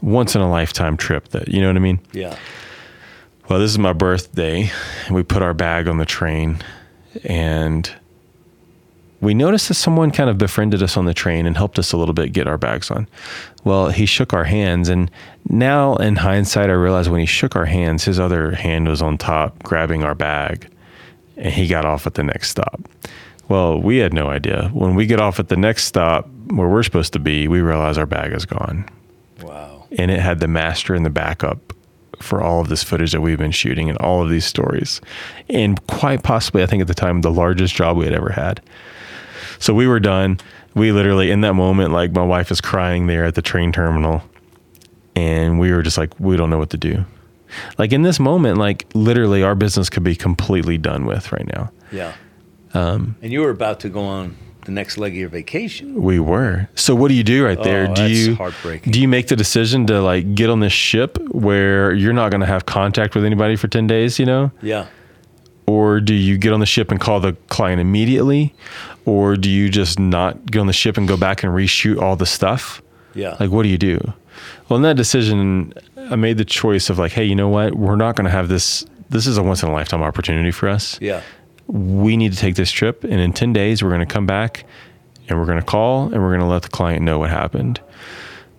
Once 0.00 0.34
in 0.34 0.40
a 0.40 0.50
lifetime 0.50 0.96
trip 0.96 1.28
that, 1.28 1.48
you 1.48 1.60
know 1.60 1.68
what 1.68 1.76
I 1.76 1.80
mean? 1.80 2.00
Yeah. 2.12 2.36
Well, 3.48 3.58
this 3.58 3.70
is 3.70 3.78
my 3.78 3.92
birthday. 3.92 4.70
And 5.06 5.14
we 5.14 5.22
put 5.22 5.42
our 5.42 5.54
bag 5.54 5.88
on 5.88 5.98
the 5.98 6.06
train 6.06 6.58
and 7.24 7.90
we 9.20 9.34
noticed 9.34 9.68
that 9.68 9.74
someone 9.74 10.10
kind 10.10 10.28
of 10.28 10.36
befriended 10.36 10.82
us 10.82 10.96
on 10.96 11.06
the 11.06 11.14
train 11.14 11.46
and 11.46 11.56
helped 11.56 11.78
us 11.78 11.92
a 11.92 11.96
little 11.96 12.12
bit 12.12 12.32
get 12.32 12.46
our 12.46 12.58
bags 12.58 12.90
on. 12.90 13.08
Well, 13.62 13.88
he 13.88 14.04
shook 14.04 14.34
our 14.34 14.44
hands. 14.44 14.88
And 14.88 15.10
now 15.48 15.96
in 15.96 16.16
hindsight, 16.16 16.68
I 16.68 16.74
realize 16.74 17.08
when 17.08 17.20
he 17.20 17.26
shook 17.26 17.56
our 17.56 17.64
hands, 17.64 18.04
his 18.04 18.20
other 18.20 18.52
hand 18.52 18.88
was 18.88 19.00
on 19.00 19.16
top 19.16 19.62
grabbing 19.62 20.04
our 20.04 20.14
bag 20.14 20.68
and 21.36 21.52
he 21.52 21.66
got 21.66 21.84
off 21.84 22.06
at 22.06 22.14
the 22.14 22.22
next 22.22 22.50
stop. 22.50 22.80
Well, 23.48 23.80
we 23.80 23.98
had 23.98 24.14
no 24.14 24.28
idea. 24.28 24.70
When 24.72 24.94
we 24.94 25.06
get 25.06 25.20
off 25.20 25.38
at 25.38 25.48
the 25.48 25.56
next 25.56 25.84
stop 25.84 26.28
where 26.48 26.68
we're 26.68 26.82
supposed 26.82 27.12
to 27.12 27.18
be, 27.18 27.46
we 27.48 27.60
realize 27.60 27.98
our 27.98 28.06
bag 28.06 28.32
is 28.32 28.46
gone. 28.46 28.88
Wow. 29.42 29.86
And 29.98 30.10
it 30.10 30.20
had 30.20 30.40
the 30.40 30.48
master 30.48 30.94
and 30.94 31.04
the 31.04 31.10
backup 31.10 31.74
for 32.20 32.40
all 32.40 32.60
of 32.60 32.68
this 32.68 32.82
footage 32.82 33.12
that 33.12 33.20
we've 33.20 33.38
been 33.38 33.50
shooting 33.50 33.88
and 33.88 33.98
all 33.98 34.22
of 34.22 34.30
these 34.30 34.46
stories. 34.46 35.00
And 35.50 35.84
quite 35.88 36.22
possibly, 36.22 36.62
I 36.62 36.66
think 36.66 36.80
at 36.80 36.86
the 36.86 36.94
time, 36.94 37.20
the 37.20 37.30
largest 37.30 37.74
job 37.74 37.96
we 37.96 38.04
had 38.04 38.14
ever 38.14 38.30
had. 38.30 38.62
So 39.58 39.74
we 39.74 39.86
were 39.86 40.00
done. 40.00 40.38
We 40.74 40.92
literally, 40.92 41.30
in 41.30 41.42
that 41.42 41.54
moment, 41.54 41.92
like 41.92 42.12
my 42.12 42.24
wife 42.24 42.50
is 42.50 42.60
crying 42.60 43.06
there 43.06 43.24
at 43.24 43.34
the 43.34 43.42
train 43.42 43.72
terminal. 43.72 44.22
And 45.14 45.60
we 45.60 45.70
were 45.70 45.82
just 45.82 45.98
like, 45.98 46.18
we 46.18 46.36
don't 46.36 46.50
know 46.50 46.58
what 46.58 46.70
to 46.70 46.78
do. 46.78 47.04
Like 47.78 47.92
in 47.92 48.02
this 48.02 48.20
moment, 48.20 48.58
like 48.58 48.86
literally 48.94 49.42
our 49.42 49.54
business 49.54 49.90
could 49.90 50.04
be 50.04 50.16
completely 50.16 50.78
done 50.78 51.06
with 51.06 51.32
right 51.32 51.46
now. 51.46 51.70
Yeah. 51.92 52.14
Um, 52.72 53.16
and 53.22 53.32
you 53.32 53.40
were 53.40 53.50
about 53.50 53.80
to 53.80 53.88
go 53.88 54.00
on 54.00 54.36
the 54.64 54.72
next 54.72 54.98
leg 54.98 55.12
of 55.12 55.18
your 55.18 55.28
vacation. 55.28 56.02
We 56.02 56.18
were. 56.18 56.68
So 56.74 56.94
what 56.94 57.08
do 57.08 57.14
you 57.14 57.22
do 57.22 57.44
right 57.44 57.62
there? 57.62 57.88
Oh, 57.90 57.94
do 57.94 58.06
you 58.08 58.34
heartbreaking. 58.34 58.92
do 58.92 59.00
you 59.00 59.08
make 59.08 59.28
the 59.28 59.36
decision 59.36 59.86
to 59.86 60.00
like 60.00 60.34
get 60.34 60.50
on 60.50 60.60
this 60.60 60.72
ship 60.72 61.18
where 61.30 61.92
you're 61.92 62.12
not 62.12 62.30
going 62.30 62.40
to 62.40 62.46
have 62.46 62.66
contact 62.66 63.14
with 63.14 63.24
anybody 63.24 63.56
for 63.56 63.68
10 63.68 63.86
days, 63.86 64.18
you 64.18 64.26
know? 64.26 64.50
Yeah. 64.62 64.86
Or 65.66 66.00
do 66.00 66.14
you 66.14 66.36
get 66.36 66.52
on 66.52 66.60
the 66.60 66.66
ship 66.66 66.90
and 66.90 67.00
call 67.00 67.20
the 67.20 67.34
client 67.48 67.80
immediately? 67.80 68.54
Or 69.06 69.36
do 69.36 69.50
you 69.50 69.68
just 69.68 69.98
not 69.98 70.46
get 70.46 70.60
on 70.60 70.66
the 70.66 70.72
ship 70.72 70.96
and 70.96 71.06
go 71.06 71.16
back 71.16 71.42
and 71.42 71.52
reshoot 71.52 72.00
all 72.00 72.16
the 72.16 72.26
stuff? 72.26 72.82
Yeah. 73.14 73.36
Like 73.38 73.50
what 73.50 73.62
do 73.62 73.68
you 73.68 73.78
do? 73.78 74.00
Well, 74.68 74.78
in 74.78 74.82
that 74.82 74.96
decision, 74.96 75.72
I 76.10 76.16
made 76.16 76.38
the 76.38 76.44
choice 76.44 76.90
of 76.90 76.98
like, 76.98 77.12
hey, 77.12 77.24
you 77.24 77.34
know 77.34 77.48
what? 77.48 77.74
We're 77.74 77.96
not 77.96 78.16
going 78.16 78.24
to 78.24 78.30
have 78.30 78.48
this. 78.48 78.84
This 79.10 79.26
is 79.26 79.38
a 79.38 79.42
once 79.42 79.62
in 79.62 79.68
a 79.68 79.72
lifetime 79.72 80.02
opportunity 80.02 80.50
for 80.50 80.68
us. 80.68 80.98
Yeah. 81.00 81.22
We 81.66 82.16
need 82.16 82.32
to 82.32 82.38
take 82.38 82.56
this 82.56 82.70
trip, 82.70 83.04
and 83.04 83.20
in 83.20 83.32
ten 83.32 83.52
days, 83.52 83.82
we're 83.82 83.90
going 83.90 84.06
to 84.06 84.12
come 84.12 84.26
back, 84.26 84.64
and 85.28 85.38
we're 85.38 85.46
going 85.46 85.60
to 85.60 85.64
call, 85.64 86.04
and 86.12 86.22
we're 86.22 86.30
going 86.30 86.40
to 86.40 86.46
let 86.46 86.62
the 86.62 86.68
client 86.68 87.02
know 87.02 87.18
what 87.18 87.30
happened. 87.30 87.80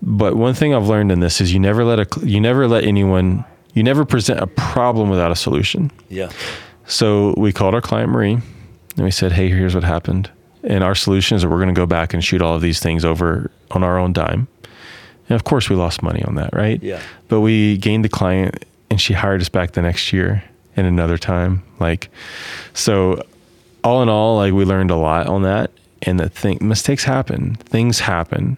But 0.01 0.35
one 0.35 0.53
thing 0.53 0.73
I've 0.73 0.87
learned 0.87 1.11
in 1.11 1.19
this 1.19 1.41
is 1.41 1.53
you 1.53 1.59
never 1.59 1.83
let 1.83 1.99
a 1.99 2.27
you 2.27 2.39
never 2.39 2.67
let 2.67 2.83
anyone 2.83 3.45
you 3.73 3.83
never 3.83 4.05
present 4.05 4.39
a 4.39 4.47
problem 4.47 5.09
without 5.09 5.31
a 5.31 5.35
solution. 5.35 5.91
Yeah. 6.09 6.31
So 6.87 7.33
we 7.37 7.51
called 7.51 7.73
our 7.73 7.81
client 7.81 8.11
Marie, 8.11 8.33
and 8.33 9.03
we 9.03 9.11
said, 9.11 9.31
hey, 9.31 9.49
here's 9.49 9.75
what 9.75 9.83
happened. 9.83 10.29
And 10.63 10.83
our 10.83 10.95
solution 10.95 11.35
is 11.35 11.41
that 11.43 11.49
we're 11.49 11.57
going 11.57 11.73
to 11.73 11.79
go 11.79 11.85
back 11.85 12.13
and 12.13 12.23
shoot 12.23 12.41
all 12.41 12.55
of 12.55 12.61
these 12.61 12.79
things 12.79 13.05
over 13.05 13.51
on 13.71 13.83
our 13.83 13.99
own 13.99 14.13
dime. 14.13 14.47
And 15.29 15.35
of 15.35 15.43
course, 15.43 15.69
we 15.69 15.75
lost 15.75 16.03
money 16.03 16.23
on 16.23 16.35
that, 16.35 16.53
right? 16.53 16.81
Yeah. 16.83 17.01
But 17.27 17.41
we 17.41 17.77
gained 17.77 18.05
the 18.05 18.09
client, 18.09 18.63
and 18.89 19.01
she 19.01 19.13
hired 19.13 19.41
us 19.41 19.49
back 19.49 19.71
the 19.71 19.81
next 19.81 20.13
year 20.13 20.43
and 20.75 20.85
another 20.85 21.17
time. 21.17 21.63
Like, 21.79 22.09
so 22.73 23.25
all 23.83 24.01
in 24.01 24.09
all, 24.09 24.37
like 24.37 24.53
we 24.53 24.65
learned 24.65 24.91
a 24.91 24.95
lot 24.95 25.27
on 25.27 25.43
that. 25.43 25.71
And 26.01 26.19
the 26.19 26.29
thing, 26.29 26.59
mistakes 26.61 27.03
happen, 27.03 27.55
things 27.55 27.99
happen. 27.99 28.57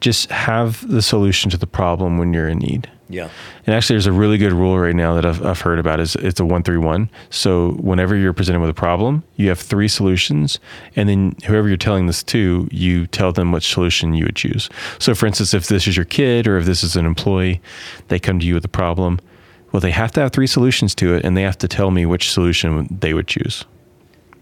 Just 0.00 0.30
have 0.30 0.86
the 0.88 1.02
solution 1.02 1.50
to 1.50 1.56
the 1.56 1.66
problem 1.66 2.18
when 2.18 2.32
you're 2.32 2.48
in 2.48 2.58
need. 2.58 2.90
Yeah. 3.12 3.28
And 3.66 3.74
actually, 3.74 3.94
there's 3.94 4.06
a 4.06 4.12
really 4.12 4.38
good 4.38 4.52
rule 4.52 4.78
right 4.78 4.96
now 4.96 5.14
that 5.14 5.26
I've, 5.26 5.44
I've 5.44 5.60
heard 5.60 5.78
about. 5.78 6.00
Is 6.00 6.16
it's 6.16 6.40
a 6.40 6.44
one 6.44 6.62
three 6.62 6.78
one. 6.78 7.10
So 7.30 7.72
whenever 7.72 8.16
you're 8.16 8.32
presented 8.32 8.60
with 8.60 8.70
a 8.70 8.74
problem, 8.74 9.22
you 9.36 9.48
have 9.50 9.60
three 9.60 9.88
solutions, 9.88 10.58
and 10.96 11.08
then 11.08 11.36
whoever 11.46 11.68
you're 11.68 11.76
telling 11.76 12.06
this 12.06 12.22
to, 12.24 12.68
you 12.72 13.06
tell 13.06 13.30
them 13.32 13.52
which 13.52 13.72
solution 13.72 14.14
you 14.14 14.24
would 14.24 14.36
choose. 14.36 14.70
So, 14.98 15.14
for 15.14 15.26
instance, 15.26 15.52
if 15.52 15.66
this 15.66 15.86
is 15.86 15.96
your 15.96 16.06
kid 16.06 16.48
or 16.48 16.56
if 16.56 16.64
this 16.64 16.82
is 16.82 16.96
an 16.96 17.04
employee, 17.04 17.60
they 18.08 18.18
come 18.18 18.40
to 18.40 18.46
you 18.46 18.54
with 18.54 18.64
a 18.64 18.68
problem. 18.68 19.20
Well, 19.72 19.80
they 19.80 19.90
have 19.90 20.12
to 20.12 20.20
have 20.20 20.32
three 20.32 20.46
solutions 20.46 20.94
to 20.96 21.14
it, 21.14 21.24
and 21.24 21.36
they 21.36 21.42
have 21.42 21.58
to 21.58 21.68
tell 21.68 21.90
me 21.90 22.06
which 22.06 22.30
solution 22.30 22.88
they 23.00 23.12
would 23.12 23.28
choose. 23.28 23.64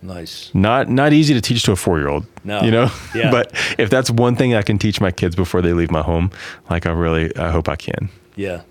Nice. 0.03 0.51
Not 0.55 0.89
not 0.89 1.13
easy 1.13 1.35
to 1.35 1.41
teach 1.41 1.63
to 1.65 1.73
a 1.73 1.77
four 1.77 1.99
year 1.99 2.09
old. 2.09 2.25
No. 2.45 2.63
You 2.63 2.71
know? 2.71 2.91
Yeah. 3.15 3.31
but 3.37 3.53
if 3.79 3.91
that's 3.91 4.11
one 4.11 4.35
thing 4.37 4.55
I 4.55 4.63
can 4.63 4.79
teach 4.79 5.01
my 5.01 5.11
kids 5.11 5.37
before 5.37 5.61
they 5.61 5.73
leave 5.73 5.91
my 5.91 6.03
home, 6.03 6.31
like 6.71 6.87
I 6.87 6.93
really 6.93 7.35
I 7.37 7.51
hope 7.51 7.69
I 7.69 7.77
can. 7.77 8.09
Yeah, 8.37 8.63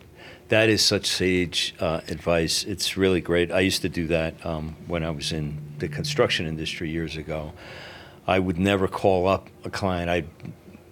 that 0.50 0.70
is 0.70 0.84
such 0.84 1.06
sage 1.08 1.76
uh, 1.80 2.02
advice. 2.08 2.64
It's 2.64 2.98
really 2.98 3.22
great. 3.22 3.52
I 3.52 3.60
used 3.60 3.82
to 3.84 3.90
do 3.90 4.08
that 4.08 4.44
um, 4.46 4.76
when 4.88 5.04
I 5.04 5.12
was 5.12 5.32
in 5.32 5.58
the 5.80 5.88
construction 5.88 6.48
industry 6.48 6.90
years 6.90 7.18
ago. 7.18 7.54
I 8.28 8.40
would 8.40 8.58
never 8.60 8.88
call 8.88 9.28
up 9.28 9.50
a 9.64 9.70
client. 9.70 10.10
I'd 10.10 10.28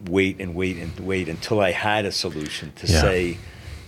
wait 0.09 0.39
and 0.39 0.55
wait 0.55 0.77
and 0.77 0.97
wait 0.99 1.27
until 1.29 1.59
I 1.59 1.71
had 1.71 2.05
a 2.05 2.11
solution 2.11 2.71
to 2.77 2.87
Yeah. 2.87 3.01
say, 3.01 3.37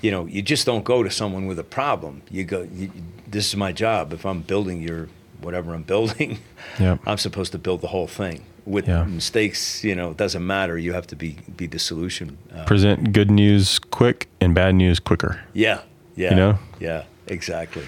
you 0.01 0.11
know, 0.11 0.25
you 0.25 0.41
just 0.41 0.65
don't 0.65 0.83
go 0.83 1.03
to 1.03 1.09
someone 1.11 1.45
with 1.45 1.59
a 1.59 1.63
problem. 1.63 2.21
You 2.29 2.43
go, 2.45 2.61
you, 2.73 2.91
this 3.27 3.47
is 3.47 3.55
my 3.55 3.71
job. 3.71 4.13
If 4.13 4.25
I'm 4.25 4.41
building 4.41 4.81
your 4.81 5.07
whatever 5.41 5.73
I'm 5.73 5.83
building. 5.93 6.39
I'm 6.79 7.17
supposed 7.17 7.51
to 7.53 7.57
build 7.57 7.81
the 7.81 7.87
whole 7.87 8.07
thing. 8.07 8.43
With 8.69 8.87
Yeah. 8.87 9.03
mistakes, 9.05 9.83
you 9.83 9.95
know, 9.95 10.11
it 10.11 10.17
doesn't 10.17 10.45
matter. 10.45 10.77
You 10.77 10.93
have 10.93 11.07
to 11.07 11.15
be 11.15 11.37
be 11.57 11.65
the 11.65 11.79
solution. 11.79 12.37
Uh, 12.55 12.65
Present 12.65 13.11
good 13.13 13.31
news 13.31 13.79
quick 13.79 14.27
and 14.39 14.53
bad 14.53 14.75
news 14.75 14.99
quicker. 14.99 15.41
yeah, 15.53 15.79
yeah, 16.15 16.29
You 16.29 16.35
know? 16.35 16.59
yeah, 16.79 17.03
exactly. 17.25 17.85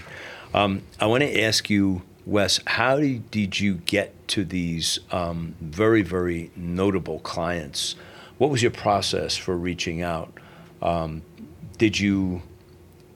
Um, 0.55 0.81
I 1.00 1.05
want 1.05 1.21
to 1.21 1.39
ask 1.41 1.69
you, 1.69 2.01
Wes, 2.25 2.59
how 2.65 2.97
did, 3.00 3.29
did 3.29 3.59
you 3.59 3.75
get 3.85 4.27
to 4.29 4.43
these 4.43 5.00
um, 5.11 5.53
very, 5.61 6.01
very 6.01 6.50
notable 6.55 7.19
clients? 7.19 7.95
What 8.39 8.50
was 8.50 8.63
your 8.63 8.71
process 8.71 9.38
for 9.38 9.55
reaching 9.55 10.01
out? 10.01 10.33
Um, 10.81 11.21
did 11.77 12.00
you 12.00 12.41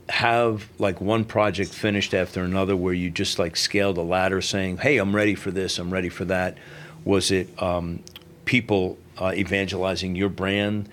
have 0.09 0.69
like 0.77 1.01
one 1.01 1.25
project 1.25 1.73
finished 1.73 2.13
after 2.13 2.43
another 2.43 2.75
where 2.75 2.93
you 2.93 3.09
just 3.09 3.39
like 3.39 3.55
scaled 3.57 3.97
a 3.97 4.03
ladder 4.03 4.39
saying, 4.39 4.77
hey, 4.77 4.97
I'm 4.97 5.15
ready 5.15 5.33
for 5.33 5.49
this, 5.49 5.79
I'm 5.79 5.91
ready 5.91 6.09
for 6.09 6.25
that? 6.25 6.57
Was 7.05 7.31
it 7.31 7.61
um, 7.61 8.03
people 8.43 8.97
uh, 9.17 9.31
evangelizing 9.33 10.15
your 10.15 10.29
brand? 10.29 10.89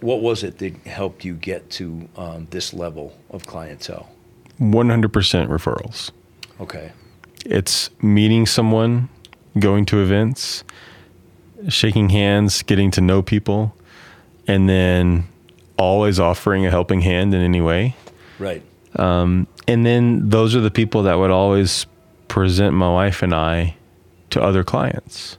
What 0.00 0.20
was 0.20 0.44
it 0.44 0.58
that 0.58 0.76
helped 0.86 1.24
you 1.24 1.34
get 1.34 1.70
to 1.70 2.08
um, 2.16 2.46
this 2.50 2.72
level 2.72 3.16
of 3.30 3.46
clientele? 3.46 4.08
100% 4.60 5.08
referrals. 5.48 6.10
Okay. 6.60 6.92
It's 7.44 7.90
meeting 8.02 8.46
someone, 8.46 9.08
going 9.58 9.84
to 9.86 10.02
events, 10.02 10.64
shaking 11.68 12.10
hands, 12.10 12.62
getting 12.62 12.90
to 12.92 13.00
know 13.00 13.22
people, 13.22 13.74
and 14.46 14.68
then 14.68 15.26
always 15.76 16.20
offering 16.20 16.66
a 16.66 16.70
helping 16.70 17.00
hand 17.00 17.34
in 17.34 17.40
any 17.40 17.60
way. 17.60 17.96
Right. 18.38 18.62
Um, 18.96 19.46
and 19.66 19.84
then 19.84 20.28
those 20.28 20.54
are 20.54 20.60
the 20.60 20.70
people 20.70 21.02
that 21.04 21.14
would 21.14 21.30
always 21.30 21.86
present 22.28 22.74
my 22.74 22.88
wife 22.92 23.22
and 23.22 23.34
I 23.34 23.76
to 24.30 24.42
other 24.42 24.64
clients. 24.64 25.38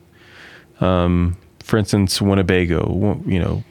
Um, 0.82 1.38
for 1.64 1.78
instance, 1.78 2.22
Winnebago, 2.22 3.22
you 3.26 3.40
know, 3.40 3.64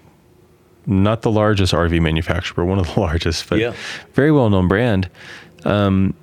not 0.86 1.22
the 1.22 1.30
largest 1.30 1.72
RV 1.72 2.00
manufacturer, 2.00 2.64
but 2.64 2.68
one 2.68 2.78
of 2.78 2.92
the 2.92 3.00
largest, 3.08 3.48
but 3.48 3.58
Yeah. 3.58 3.72
very 4.14 4.32
well 4.32 4.50
known 4.50 4.68
brand. 4.68 5.08
Um, 5.64 6.14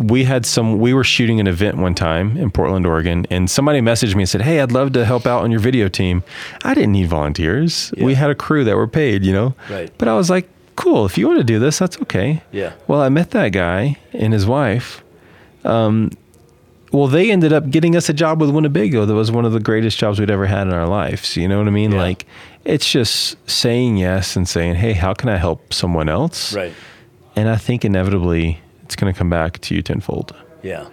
we 0.00 0.22
had 0.24 0.46
some, 0.46 0.78
we 0.78 0.94
were 0.94 1.02
shooting 1.04 1.40
an 1.40 1.48
event 1.48 1.76
one 1.76 1.94
time 1.94 2.36
in 2.36 2.50
Portland, 2.52 2.86
Oregon, 2.86 3.26
and 3.30 3.50
somebody 3.50 3.80
messaged 3.80 4.14
me 4.14 4.22
and 4.22 4.28
said, 4.28 4.42
Hey, 4.42 4.60
I'd 4.60 4.70
love 4.70 4.92
to 4.92 5.04
help 5.04 5.26
out 5.26 5.42
on 5.42 5.50
your 5.50 5.58
video 5.60 5.88
team. 5.88 6.22
I 6.64 6.72
didn't 6.74 6.92
need 6.92 7.08
volunteers. 7.08 7.92
We 7.96 8.14
had 8.14 8.30
a 8.30 8.34
crew 8.36 8.62
that 8.64 8.76
were 8.76 8.86
paid, 8.86 9.24
you 9.24 9.32
know? 9.32 9.54
Right. 9.68 9.92
But 9.98 10.06
I 10.08 10.14
was 10.14 10.30
like, 10.30 10.48
cool, 10.76 11.04
if 11.04 11.18
you 11.18 11.26
want 11.26 11.38
to 11.38 11.44
do 11.44 11.58
this, 11.58 11.80
that's 11.80 11.98
okay. 12.02 12.42
Yeah. 12.52 12.74
Well, 12.86 13.00
I 13.00 13.08
met 13.08 13.32
that 13.32 13.48
guy 13.48 13.98
and 14.12 14.32
his 14.32 14.46
wife. 14.46 15.02
Um, 15.64 16.12
well, 16.92 17.06
they 17.06 17.30
ended 17.30 17.52
up 17.52 17.70
getting 17.70 17.96
us 17.96 18.08
a 18.08 18.12
job 18.12 18.40
with 18.40 18.50
Winnebago. 18.50 19.04
That 19.06 19.14
was 19.14 19.30
one 19.30 19.44
of 19.44 19.52
the 19.52 19.60
greatest 19.60 19.98
jobs 19.98 20.18
we'd 20.20 20.30
ever 20.30 20.46
had 20.46 20.66
in 20.66 20.72
our 20.72 20.86
lives. 20.88 21.36
You 21.36 21.48
know 21.48 21.58
what 21.58 21.66
I 21.66 21.70
mean? 21.70 21.92
Yeah. 21.92 21.98
Like, 22.02 22.26
it's 22.64 22.90
just 22.90 23.36
saying 23.48 23.96
yes 23.96 24.36
and 24.36 24.48
saying, 24.48 24.76
hey, 24.76 24.92
how 24.92 25.14
can 25.14 25.28
I 25.28 25.36
help 25.36 25.72
someone 25.72 26.08
else? 26.08 26.52
Right. 26.54 26.72
And 27.36 27.48
I 27.48 27.56
think 27.56 27.84
inevitably 27.84 28.60
it's 28.82 28.96
going 28.96 29.12
to 29.12 29.16
come 29.18 29.30
back 29.30 29.58
to 29.60 29.74
you 29.74 29.82
tenfold. 29.82 30.34
Yeah. 30.62 30.88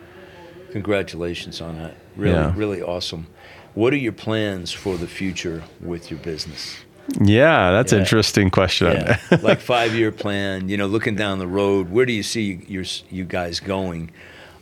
Congratulations 0.72 1.62
on 1.62 1.78
that. 1.78 1.96
Really, 2.16 2.34
Yeah. 2.36 2.54
really 2.56 2.82
awesome. 2.82 3.28
What 3.74 3.94
are 3.94 3.98
your 3.98 4.12
plans 4.14 4.72
for 4.72 4.98
the 4.98 5.08
future 5.08 5.64
with 5.82 6.10
your 6.12 6.20
business? 6.20 6.78
Yeah, 7.22 7.72
that's 7.72 7.92
an 7.92 8.00
interesting 8.00 8.50
question. 8.50 8.88
Yeah. 8.88 9.20
like 9.42 9.60
five 9.60 9.94
year 9.94 10.12
plan, 10.12 10.70
you 10.70 10.78
know, 10.78 10.88
looking 10.88 11.16
down 11.16 11.40
the 11.40 11.48
road, 11.48 11.90
where 11.92 12.06
do 12.06 12.14
you 12.14 12.24
see 12.24 12.62
your, 12.68 12.84
you 13.10 13.26
guys 13.26 13.60
going? 13.60 14.12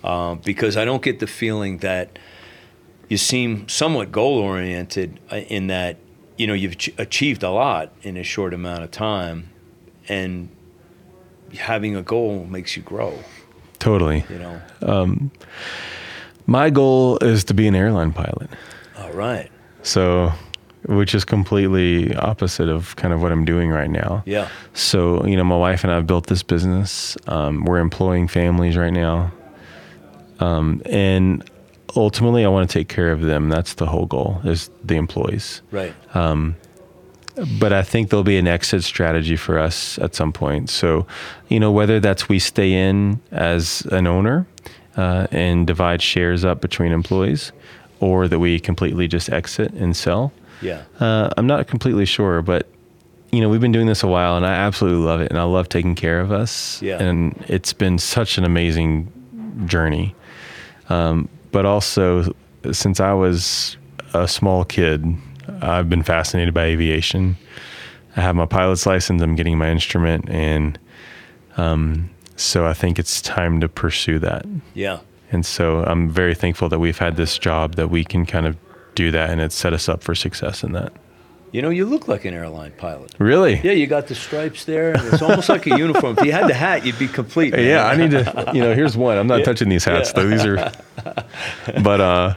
Uh, 0.04 0.36
because 0.36 0.76
I 0.76 0.86
don't 0.86 1.02
get 1.02 1.20
the 1.20 1.28
feeling 1.28 1.78
that 1.78 2.20
you 3.08 3.18
seem 3.18 3.68
somewhat 3.70 4.12
goal 4.12 4.38
oriented 4.40 5.20
in 5.32 5.68
that, 5.68 5.98
you 6.38 6.48
know, 6.48 6.54
you've 6.54 6.74
ach- 6.74 6.94
achieved 6.98 7.44
a 7.44 7.50
lot 7.50 7.94
in 8.02 8.18
a 8.18 8.24
short 8.24 8.54
amount 8.54 8.84
of 8.84 8.92
time 8.92 9.50
and 10.10 10.50
having 11.58 11.96
a 11.96 12.02
goal 12.02 12.46
makes 12.46 12.76
you 12.76 12.84
grow, 12.84 13.18
totally. 13.80 14.26
you 14.30 14.40
know? 14.40 15.30
My 16.46 16.70
goal 16.70 17.18
is 17.20 17.46
to 17.46 17.54
be 17.54 17.68
an 17.68 17.76
airline 17.76 18.12
pilot. 18.12 18.50
All 18.98 19.12
right. 19.14 19.50
So, 19.84 20.34
which 20.88 21.16
is 21.16 21.24
completely 21.24 22.14
opposite 22.16 22.68
of 22.68 22.96
kind 22.98 23.14
of 23.14 23.22
what 23.22 23.32
I'm 23.32 23.46
doing 23.46 23.70
right 23.70 23.90
now. 23.90 24.24
Yeah. 24.26 24.50
So, 24.74 25.26
you 25.26 25.38
know, 25.38 25.46
my 25.46 25.56
wife 25.56 25.84
and 25.84 25.92
I 25.92 25.96
have 25.96 26.08
built 26.08 26.28
this 26.28 26.44
business. 26.44 27.16
Um, 27.28 27.64
we're 27.64 27.80
employing 27.80 28.28
families 28.28 28.76
right 28.76 28.92
now. 28.92 29.32
Um, 30.40 30.82
and 30.86 31.50
ultimately, 31.96 32.46
I 32.46 32.50
want 32.50 32.70
to 32.70 32.74
take 32.80 32.90
care 32.90 33.12
of 33.12 33.22
them. 33.22 33.50
That's 33.50 33.76
the 33.76 33.86
whole 33.86 34.06
goal 34.06 34.42
is 34.44 34.70
the 34.84 34.96
employees. 34.96 35.62
Right. 35.72 35.94
But 37.60 37.74
I 37.74 37.82
think 37.82 38.10
there'll 38.10 38.24
be 38.24 38.38
an 38.38 38.48
exit 38.48 38.84
strategy 38.84 39.36
for 39.36 39.58
us 39.58 39.98
at 39.98 40.14
some 40.14 40.32
point. 40.32 40.70
So, 40.70 41.08
you 41.48 41.60
know, 41.60 41.72
whether 41.72 42.00
that's 42.00 42.30
we 42.30 42.38
stay 42.38 42.74
in 42.74 43.20
as 43.32 43.82
an 43.92 44.06
owner 44.06 44.46
uh, 44.98 45.26
and 45.32 45.66
divide 45.66 46.02
shares 46.02 46.46
up 46.46 46.62
between 46.62 46.92
employees 46.92 47.52
or 48.00 48.28
that 48.28 48.38
we 48.38 48.60
completely 48.60 49.08
just 49.08 49.32
exit 49.32 49.74
and 49.74 49.96
sell. 49.96 50.32
Yeah. 50.62 50.84
Uh, 51.00 51.30
I'm 51.36 51.48
not 51.48 51.68
completely 51.68 52.06
sure, 52.06 52.42
but 52.42 52.68
you 53.32 53.42
know, 53.42 53.50
we've 53.50 53.62
been 53.62 53.72
doing 53.72 53.88
this 53.88 54.04
a 54.04 54.08
while, 54.08 54.38
and 54.38 54.46
I 54.46 54.54
absolutely 54.54 55.04
love 55.04 55.20
it, 55.20 55.32
and 55.32 55.40
I 55.40 55.44
love 55.44 55.68
taking 55.68 55.96
care 55.96 56.20
of 56.20 56.32
us. 56.32 56.80
Yeah. 56.84 57.02
And 57.02 57.44
it's 57.48 57.74
been 57.74 57.98
such 57.98 58.38
an 58.38 58.44
amazing 58.44 59.12
journey. 59.66 60.14
Um, 60.90 61.30
but 61.52 61.66
also, 61.66 62.36
since 62.72 63.00
I 63.00 63.14
was 63.14 63.78
a 64.14 64.28
small 64.28 64.66
kid, 64.66 65.06
I've 65.62 65.90
been 65.90 66.04
fascinated 66.04 66.54
by 66.54 66.66
aviation. 66.66 67.38
I 68.16 68.22
have 68.22 68.36
my 68.36 68.46
pilot's 68.46 68.86
license. 68.86 69.22
I'm 69.22 69.36
getting 69.36 69.58
my 69.58 69.70
instrument, 69.70 70.30
and 70.30 70.78
um, 71.58 72.10
so 72.36 72.66
I 72.66 72.74
think 72.74 73.00
it's 73.00 73.22
time 73.22 73.60
to 73.62 73.70
pursue 73.70 74.20
that. 74.20 74.46
Yeah. 74.74 75.00
And 75.32 75.46
so 75.46 75.84
I'm 75.84 76.10
very 76.10 76.36
thankful 76.36 76.70
that 76.70 76.80
we've 76.80 76.98
had 76.98 77.16
this 77.16 77.40
job 77.40 77.76
that 77.76 77.90
we 77.90 78.04
can 78.04 78.26
kind 78.26 78.46
of 78.46 78.56
do 78.96 79.10
that, 79.12 79.30
and 79.30 79.42
it's 79.42 79.56
set 79.56 79.74
us 79.74 79.90
up 79.90 80.04
for 80.04 80.14
success 80.14 80.64
in 80.64 80.74
that. 80.74 80.94
You 81.54 81.62
know, 81.62 81.70
you 81.70 81.86
look 81.86 82.08
like 82.08 82.26
an 82.26 82.34
airline 82.34 82.74
pilot. 82.78 83.14
Really? 83.20 83.62
Yeah, 83.64 83.72
you 83.74 83.86
got 83.88 84.08
the 84.08 84.16
stripes 84.16 84.66
there. 84.66 84.94
And 84.94 85.14
it's 85.14 85.22
almost 85.22 85.48
like 85.50 85.66
a 85.68 85.78
uniform. 85.78 86.18
If 86.18 86.26
you 86.26 86.32
had 86.34 86.50
the 86.50 86.54
hat, 86.56 86.84
you'd 86.86 86.98
be 87.00 87.08
complete. 87.08 87.54
man. 87.54 87.64
Yeah, 87.66 87.86
I 87.86 87.96
need 87.96 88.12
to. 88.12 88.52
You 88.56 88.62
know, 88.62 88.74
here's 88.74 88.98
one. 88.98 89.18
I'm 89.20 89.28
not 89.28 89.46
touching 89.46 89.70
these 89.70 89.86
hats 89.86 90.12
though. 90.14 90.28
These 90.28 90.46
are. 90.46 90.72
But 91.84 92.02
uh, 92.02 92.36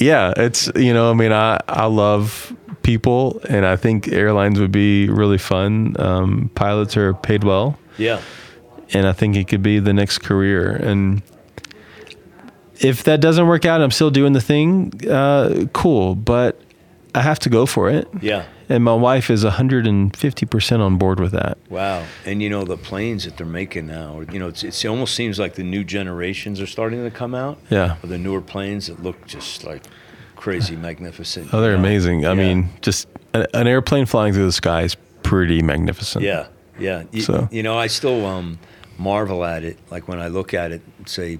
yeah, 0.00 0.32
it's 0.36 0.70
you 0.76 0.92
know, 0.92 1.10
I 1.10 1.14
mean, 1.14 1.32
I 1.32 1.58
I 1.68 1.86
love 1.86 2.54
people, 2.82 3.40
and 3.48 3.64
I 3.64 3.76
think 3.76 4.08
airlines 4.08 4.60
would 4.60 4.72
be 4.72 5.08
really 5.08 5.38
fun. 5.38 5.96
Um, 5.98 6.50
pilots 6.54 6.96
are 6.98 7.14
paid 7.14 7.44
well, 7.44 7.78
Yeah. 7.96 8.20
and 8.92 9.06
I 9.06 9.12
think 9.14 9.36
it 9.36 9.48
could 9.48 9.62
be 9.62 9.78
the 9.78 9.92
next 9.94 10.18
career. 10.18 10.70
And 10.70 11.22
if 12.80 13.04
that 13.04 13.20
doesn't 13.20 13.46
work 13.46 13.64
out, 13.64 13.80
I'm 13.80 13.90
still 13.90 14.10
doing 14.10 14.32
the 14.34 14.40
thing. 14.40 14.92
Uh, 15.08 15.66
cool, 15.72 16.14
but 16.14 16.60
I 17.14 17.20
have 17.22 17.38
to 17.40 17.48
go 17.48 17.64
for 17.66 17.88
it. 17.90 18.08
Yeah. 18.20 18.44
And 18.68 18.82
my 18.82 18.94
wife 18.94 19.30
is 19.30 19.44
150% 19.44 20.80
on 20.80 20.96
board 20.98 21.20
with 21.20 21.32
that. 21.32 21.58
Wow. 21.68 22.04
And 22.24 22.42
you 22.42 22.48
know 22.50 22.64
the 22.64 22.76
planes 22.76 23.24
that 23.24 23.36
they're 23.36 23.46
making 23.46 23.86
now. 23.86 24.20
You 24.32 24.38
know, 24.38 24.48
it 24.48 24.84
almost 24.86 25.14
seems 25.14 25.38
like 25.38 25.54
the 25.54 25.62
new 25.62 25.84
generations 25.84 26.60
are 26.60 26.66
starting 26.66 27.04
to 27.04 27.10
come 27.10 27.34
out. 27.34 27.58
Yeah. 27.70 27.96
Of 28.02 28.08
the 28.08 28.18
newer 28.18 28.40
planes 28.40 28.86
that 28.88 29.02
look 29.02 29.26
just 29.26 29.64
like 29.64 29.82
crazy 30.36 30.76
magnificent. 30.76 31.52
Oh, 31.54 31.60
they're 31.60 31.72
know? 31.72 31.78
amazing. 31.78 32.26
I 32.26 32.30
Yeah. 32.30 32.34
mean, 32.34 32.68
just 32.80 33.06
a, 33.32 33.46
an 33.56 33.66
airplane 33.66 34.06
flying 34.06 34.32
through 34.34 34.46
the 34.46 34.52
sky 34.52 34.82
is 34.82 34.96
pretty 35.22 35.62
magnificent. 35.62 36.24
Yeah. 36.24 36.46
Yeah. 36.78 37.04
You, 37.12 37.22
So- 37.22 37.48
you 37.52 37.62
know, 37.62 37.78
I 37.78 37.86
still 37.86 38.26
um, 38.26 38.58
marvel 38.98 39.44
at 39.44 39.62
it. 39.62 39.78
Like 39.90 40.08
when 40.08 40.18
I 40.20 40.28
look 40.28 40.52
at 40.54 40.72
it 40.72 40.82
say, 41.06 41.38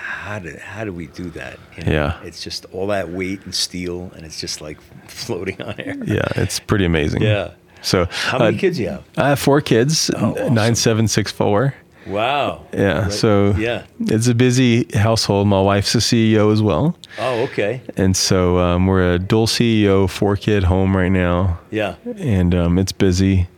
how 0.00 0.38
did 0.38 0.58
how 0.58 0.84
do 0.84 0.92
we 0.92 1.06
do 1.08 1.30
that? 1.30 1.58
You 1.76 1.84
know, 1.84 1.92
Yeah. 1.92 2.20
It's 2.24 2.42
just 2.42 2.64
all 2.72 2.86
that 2.88 3.10
weight 3.10 3.44
and 3.44 3.54
steel, 3.54 4.10
and 4.16 4.24
it's 4.24 4.40
just 4.40 4.60
like 4.60 4.78
floating 5.08 5.60
on 5.62 5.74
air. 5.78 5.96
Yeah, 6.04 6.26
it's 6.36 6.58
pretty 6.60 6.84
amazing. 6.84 7.22
Yeah. 7.22 7.52
So, 7.82 8.06
How 8.10 8.38
many 8.38 8.56
uh, 8.56 8.60
kids 8.60 8.76
do 8.76 8.82
you 8.82 8.88
have? 8.90 9.04
I 9.16 9.28
have 9.30 9.38
four 9.38 9.60
kids, 9.62 10.10
Oh, 10.16 10.32
awesome. 10.32 10.54
nine, 10.54 10.74
seven, 10.74 11.08
six, 11.08 11.32
four. 11.32 11.74
Wow. 12.06 12.66
Yeah. 12.74 13.02
Right. 13.02 13.12
So 13.12 13.54
Yeah. 13.58 13.84
it's 14.00 14.26
a 14.26 14.34
busy 14.34 14.84
household. 14.94 15.48
My 15.48 15.60
wife's 15.62 15.94
a 15.94 15.98
CEO 16.00 16.52
as 16.52 16.60
well, 16.62 16.96
Oh, 17.18 17.42
okay. 17.44 17.80
and 17.96 18.16
so 18.16 18.58
um, 18.58 18.86
we're 18.86 19.14
a 19.14 19.18
dual 19.18 19.46
CEO, 19.46 20.08
four 20.08 20.36
kid 20.36 20.64
home 20.64 20.96
right 20.96 21.12
now, 21.12 21.58
Yeah. 21.70 21.94
and 22.18 22.54
um, 22.54 22.78
it's 22.78 22.92
busy, 22.92 23.48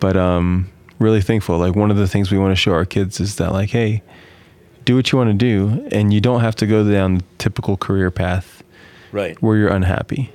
but 0.00 0.16
um, 0.16 0.68
really 0.98 1.20
thankful. 1.22 1.58
Like 1.58 1.76
one 1.76 1.90
of 1.92 1.96
the 1.96 2.08
things 2.08 2.30
we 2.32 2.38
want 2.38 2.52
to 2.52 2.56
show 2.56 2.72
our 2.72 2.84
kids 2.86 3.20
is 3.20 3.36
that 3.36 3.52
like, 3.52 3.70
hey, 3.70 4.02
do 4.84 4.96
what 4.96 5.10
you 5.12 5.18
want 5.18 5.30
to 5.30 5.34
do, 5.34 5.88
and 5.92 6.12
you 6.12 6.20
don't 6.20 6.40
have 6.40 6.56
to 6.56 6.66
go 6.66 6.88
down 6.90 7.16
the 7.18 7.24
typical 7.38 7.76
career 7.76 8.10
path 8.10 8.62
Right. 9.12 9.40
where 9.42 9.56
you're 9.56 9.72
unhappy. 9.72 10.30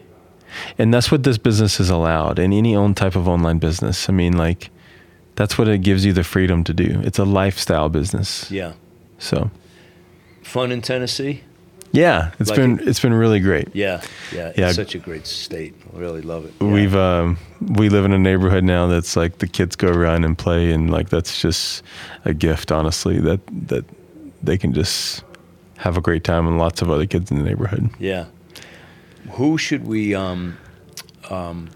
And 0.77 0.93
that's 0.93 1.11
what 1.11 1.23
this 1.23 1.37
business 1.37 1.79
is 1.79 1.89
allowed 1.89 2.39
in 2.39 2.51
any 2.53 2.75
own 2.75 2.95
type 2.95 3.15
of 3.15 3.27
online 3.27 3.59
business. 3.59 4.09
I 4.09 4.13
mean, 4.13 4.35
like, 4.37 4.69
that's 5.35 5.57
what 5.57 5.67
it 5.67 5.79
gives 5.79 6.05
you 6.05 6.13
the 6.13 6.23
freedom 6.23 6.63
to 6.65 6.73
do. 6.73 7.01
It's 7.03 7.19
a 7.19 7.25
lifestyle 7.25 7.89
business. 7.89 8.49
Yeah. 8.51 8.73
So, 9.19 9.51
Fun 10.43 10.71
in 10.71 10.81
Tennessee? 10.81 11.41
yeah, 11.91 12.31
it's 12.39 12.49
Like 12.49 12.57
been 12.57 12.79
it- 12.79 12.87
it's 12.87 12.99
been 12.99 13.13
really 13.13 13.39
great. 13.39 13.67
Yeah. 13.73 14.01
Yeah. 14.33 14.51
Yeah. 14.57 14.67
It's 14.67 14.75
such 14.75 14.95
a 14.95 14.99
great 14.99 15.27
state. 15.27 15.75
I 15.95 15.99
really 15.99 16.21
love 16.21 16.45
it. 16.45 16.53
Yeah. 16.59 16.67
We've 16.67 16.95
um, 16.95 17.37
we 17.61 17.89
live 17.89 18.05
in 18.05 18.13
a 18.13 18.17
neighborhood 18.19 18.63
now 18.63 18.87
that's 18.87 19.15
like 19.15 19.37
the 19.39 19.47
kids 19.47 19.75
go 19.75 19.89
around 19.89 20.23
and 20.25 20.37
play, 20.37 20.71
and 20.71 20.89
like 20.89 21.09
that's 21.09 21.39
just 21.41 21.83
a 22.25 22.33
gift, 22.33 22.71
honestly. 22.71 23.19
That 23.19 23.39
that 23.67 23.85
they 24.43 24.57
can 24.57 24.73
just 24.73 25.23
have 25.77 25.97
a 25.97 26.01
great 26.01 26.23
time, 26.23 26.47
and 26.47 26.57
lots 26.57 26.81
of 26.81 26.89
other 26.91 27.05
kids 27.05 27.31
in 27.31 27.37
the 27.37 27.43
neighborhood. 27.43 27.89
Yeah. 27.99 28.25
Who 29.31 29.57
should 29.57 29.85
we 29.85 30.15
um, 30.15 30.57
um, 31.29 31.69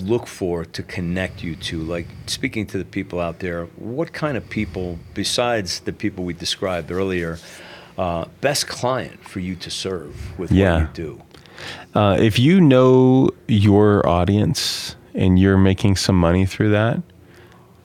look 0.00 0.26
for 0.26 0.64
to 0.64 0.82
connect 0.82 1.42
you 1.42 1.56
to? 1.56 1.80
Like 1.80 2.06
speaking 2.26 2.66
to 2.68 2.78
the 2.78 2.84
people 2.84 3.20
out 3.20 3.40
there, 3.40 3.64
what 3.76 4.12
kind 4.12 4.36
of 4.36 4.48
people, 4.48 4.98
besides 5.14 5.80
the 5.80 5.92
people 5.92 6.24
we 6.24 6.32
described 6.34 6.90
earlier, 6.90 7.38
uh, 7.98 8.26
best 8.40 8.66
client 8.68 9.22
for 9.28 9.40
you 9.40 9.56
to 9.56 9.70
serve 9.70 10.38
with 10.38 10.52
Yeah. 10.52 10.74
what 10.74 10.80
you 10.98 11.04
do? 11.04 11.22
Uh, 11.94 12.16
if 12.18 12.38
you 12.38 12.60
know 12.60 13.30
your 13.48 14.08
audience 14.08 14.96
and 15.14 15.38
you're 15.38 15.58
making 15.58 15.96
some 15.96 16.18
money 16.18 16.46
through 16.46 16.70
that, 16.70 17.02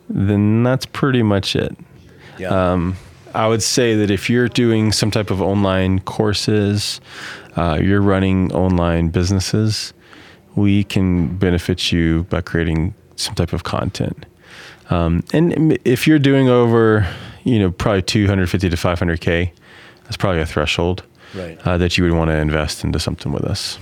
then 0.10 0.64
that's 0.64 0.86
pretty 0.86 1.24
much 1.24 1.56
it. 1.56 1.76
Yeah. 2.38 2.50
Um, 2.74 2.96
I 3.36 3.48
would 3.48 3.62
say 3.62 3.96
that 3.96 4.10
if 4.10 4.30
you're 4.30 4.48
doing 4.48 4.92
some 4.92 5.12
type 5.12 5.30
of 5.30 5.42
online 5.42 6.00
courses, 6.00 7.02
uh, 7.56 7.80
you're 7.82 8.02
running 8.02 8.54
online 8.54 9.10
businesses, 9.10 9.94
we 10.56 10.84
can 10.84 11.36
benefit 11.38 11.92
you 11.92 12.24
by 12.30 12.42
creating 12.42 12.94
some 13.16 13.36
type 13.36 13.54
of 13.54 13.64
content. 13.64 14.26
Um, 14.90 15.24
and 15.34 15.78
if 15.84 16.08
you're 16.08 16.20
doing 16.20 16.48
over, 16.48 17.08
you 17.44 17.60
know, 17.60 17.72
probably 17.72 18.04
250 18.04 18.70
to 18.70 18.76
500k, 18.76 19.52
that's 20.04 20.18
probably 20.18 20.42
a 20.42 20.46
threshold 20.46 21.04
right. 21.34 21.60
uh, 21.66 21.78
that 21.78 21.98
you 21.98 22.04
would 22.04 22.14
want 22.14 22.30
to 22.30 22.36
invest 22.36 22.84
into 22.84 23.00
something 23.00 23.32
with 23.32 23.44
us. 23.44 23.78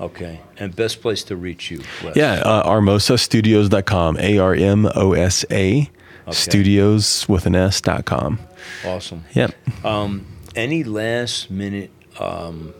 okay. 0.00 0.40
And 0.58 0.74
best 0.74 1.02
place 1.02 1.22
to 1.24 1.36
reach 1.36 1.70
you? 1.70 1.82
Wes? 2.02 2.16
Yeah, 2.16 2.34
uh, 2.36 2.66
armosastudios.com, 2.68 4.16
A 4.18 4.38
R 4.38 4.54
M 4.54 4.88
O 4.94 5.12
S 5.12 5.44
A, 5.50 5.90
studios 6.30 7.28
with 7.28 7.46
an 7.46 7.54
S.com. 7.54 8.38
Awesome. 8.84 9.24
Yep. 9.34 9.54
Um, 9.84 10.26
any 10.54 10.84
last 10.84 11.50
minute 11.50 11.90
um, 12.18 12.74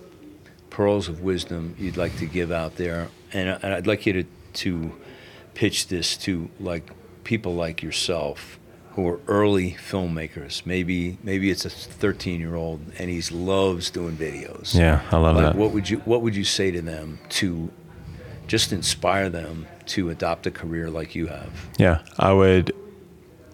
pearls 0.70 1.08
of 1.08 1.20
wisdom 1.22 1.74
you'd 1.78 1.96
like 1.96 2.16
to 2.18 2.26
give 2.26 2.50
out 2.52 2.76
there? 2.76 3.08
And, 3.32 3.48
and 3.62 3.72
I'd 3.74 3.86
like 3.86 4.06
you 4.06 4.12
to, 4.12 4.24
to 4.54 4.92
pitch 5.54 5.88
this 5.88 6.16
to 6.18 6.48
like 6.60 6.90
people 7.24 7.54
like 7.54 7.82
yourself 7.82 8.58
who 8.92 9.06
are 9.08 9.20
early 9.28 9.72
filmmakers. 9.72 10.64
Maybe 10.64 11.18
maybe 11.22 11.50
it's 11.50 11.64
a 11.66 11.70
13 11.70 12.40
year 12.40 12.54
old 12.54 12.80
and 12.98 13.10
he 13.10 13.20
loves 13.34 13.90
doing 13.90 14.16
videos. 14.16 14.74
Yeah, 14.74 15.02
I 15.12 15.18
love 15.18 15.36
Like, 15.36 15.44
that. 15.46 15.56
what 15.56 15.72
would 15.72 15.90
you 15.90 15.98
what 16.06 16.22
would 16.22 16.34
you 16.34 16.44
say 16.44 16.70
to 16.70 16.80
them 16.80 17.18
to 17.30 17.70
just 18.46 18.72
inspire 18.72 19.28
them 19.28 19.66
to 19.86 20.08
adopt 20.08 20.46
a 20.46 20.50
career 20.50 20.88
like 20.88 21.14
you 21.14 21.26
have? 21.26 21.50
Yeah, 21.78 22.02
I 22.18 22.32
would 22.32 22.72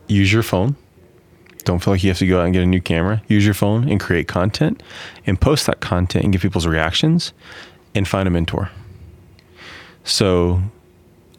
use 0.07 0.33
your 0.33 0.43
phone. 0.45 0.77
Don't 1.65 1.79
feel 1.79 1.95
like 1.95 2.03
you 2.03 2.11
have 2.11 2.19
to 2.19 2.27
go 2.27 2.41
out 2.41 2.45
and 2.45 2.53
get 2.53 2.63
a 2.63 2.67
new 2.67 2.81
camera. 2.81 3.23
Use 3.29 3.45
your 3.45 3.55
phone 3.55 3.89
and 3.89 4.01
create 4.01 4.29
content 4.29 4.83
and 5.27 5.41
post 5.41 5.67
that 5.67 5.81
content 5.81 6.25
and 6.25 6.33
get 6.33 6.43
people's 6.43 6.67
reactions 6.67 7.33
and 7.95 8.07
find 8.09 8.27
a 8.27 8.31
mentor. 8.31 8.71
So 10.05 10.61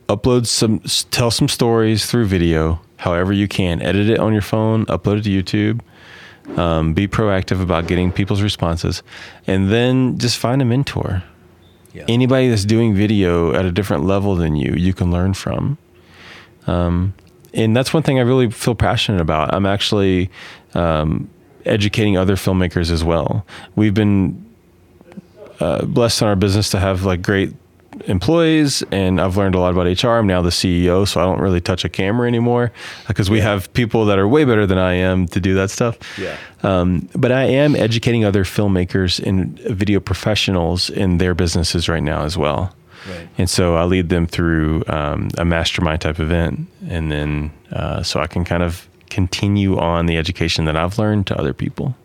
upload 0.08 0.48
some 0.48 0.80
tell 1.12 1.32
some 1.32 1.48
stories 1.48 2.06
through 2.06 2.25
video 2.25 2.80
however 2.98 3.34
you 3.34 3.48
can. 3.48 3.82
Edit 3.82 4.10
it 4.10 4.20
on 4.20 4.32
your 4.34 4.42
phone, 4.42 4.86
upload 4.86 5.20
it 5.20 5.24
to 5.24 5.30
YouTube. 5.30 6.58
Um, 6.58 6.94
be 6.94 7.07
proactive 7.07 7.62
about 7.62 7.88
getting 7.88 8.12
people's 8.12 8.42
responses 8.42 9.01
and 9.48 9.70
then 9.72 10.18
just 10.18 10.38
find 10.38 10.62
a 10.62 10.66
mentor 10.66 11.24
Yeah. 11.94 12.03
anybody 12.09 12.50
that's 12.50 12.66
doing 12.66 12.94
video 12.96 13.53
at 13.53 13.64
a 13.64 13.72
different 13.72 14.03
level 14.03 14.36
than 14.36 14.57
you, 14.57 14.74
you 14.75 14.94
can 14.94 15.09
learn 15.09 15.33
from. 15.36 15.77
Um, 16.68 17.14
and 17.53 17.75
that's 17.75 17.94
one 17.94 18.03
thing 18.03 18.20
I 18.20 18.24
really 18.24 18.50
feel 18.50 18.75
passionate 18.75 19.22
about. 19.22 19.53
I'm 19.53 19.66
actually 19.66 20.29
um, 20.74 21.29
educating 21.66 22.18
other 22.18 22.35
filmmakers 22.35 22.92
as 22.92 23.03
well. 23.03 23.46
We've 23.75 23.94
been 23.94 24.44
uh, 25.59 25.85
blessed 25.85 26.22
in 26.22 26.27
our 26.27 26.35
business 26.35 26.70
to 26.72 26.79
have 26.79 27.03
like 27.03 27.22
great 27.22 27.53
employees, 28.05 28.83
and 28.92 29.22
I've 29.22 29.37
learned 29.37 29.55
a 29.55 29.59
lot 29.59 29.72
about 29.72 30.03
HR. 30.03 30.18
I'm 30.18 30.27
now 30.27 30.42
the 30.42 30.50
CEO, 30.50 31.07
so 31.07 31.22
I 31.22 31.25
don't 31.25 31.39
really 31.39 31.61
touch 31.61 31.85
a 31.85 31.89
camera 31.89 32.27
anymore 32.27 32.72
because 33.07 33.29
we 33.29 33.39
have 33.42 33.72
people 33.74 34.05
that 34.05 34.18
are 34.18 34.27
way 34.27 34.46
better 34.46 34.66
than 34.66 34.77
I 34.77 34.94
am 34.94 35.27
to 35.27 35.39
do 35.39 35.53
that 35.55 35.70
stuff. 35.70 35.98
Yeah. 36.18 36.37
Um, 36.63 37.07
but 37.16 37.31
I 37.31 37.44
am 37.44 37.75
educating 37.75 38.25
other 38.25 38.44
filmmakers 38.44 39.24
and 39.24 39.59
video 39.59 40.00
professionals 40.00 40.89
in 40.89 41.18
their 41.18 41.35
businesses 41.35 41.87
right 41.87 42.03
now 42.03 42.24
as 42.24 42.37
well. 42.37 42.74
Right. 43.09 43.27
And 43.37 43.50
so 43.50 43.75
I 43.75 43.83
lead 43.83 44.09
them 44.09 44.27
through 44.27 44.83
um, 44.87 45.29
a 45.37 45.46
mastermind 45.46 46.01
type 46.01 46.20
event, 46.20 46.68
and 46.87 47.11
then 47.11 47.51
uh, 47.72 48.03
so 48.03 48.20
I 48.20 48.27
can 48.27 48.46
kind 48.46 48.63
of 48.63 48.87
continue 49.09 49.77
on 49.77 50.05
the 50.05 50.18
education 50.18 50.66
that 50.66 50.75
I've 50.75 50.98
learned 50.98 51.27
to 51.27 51.37
other 51.37 51.53
people. 51.53 51.96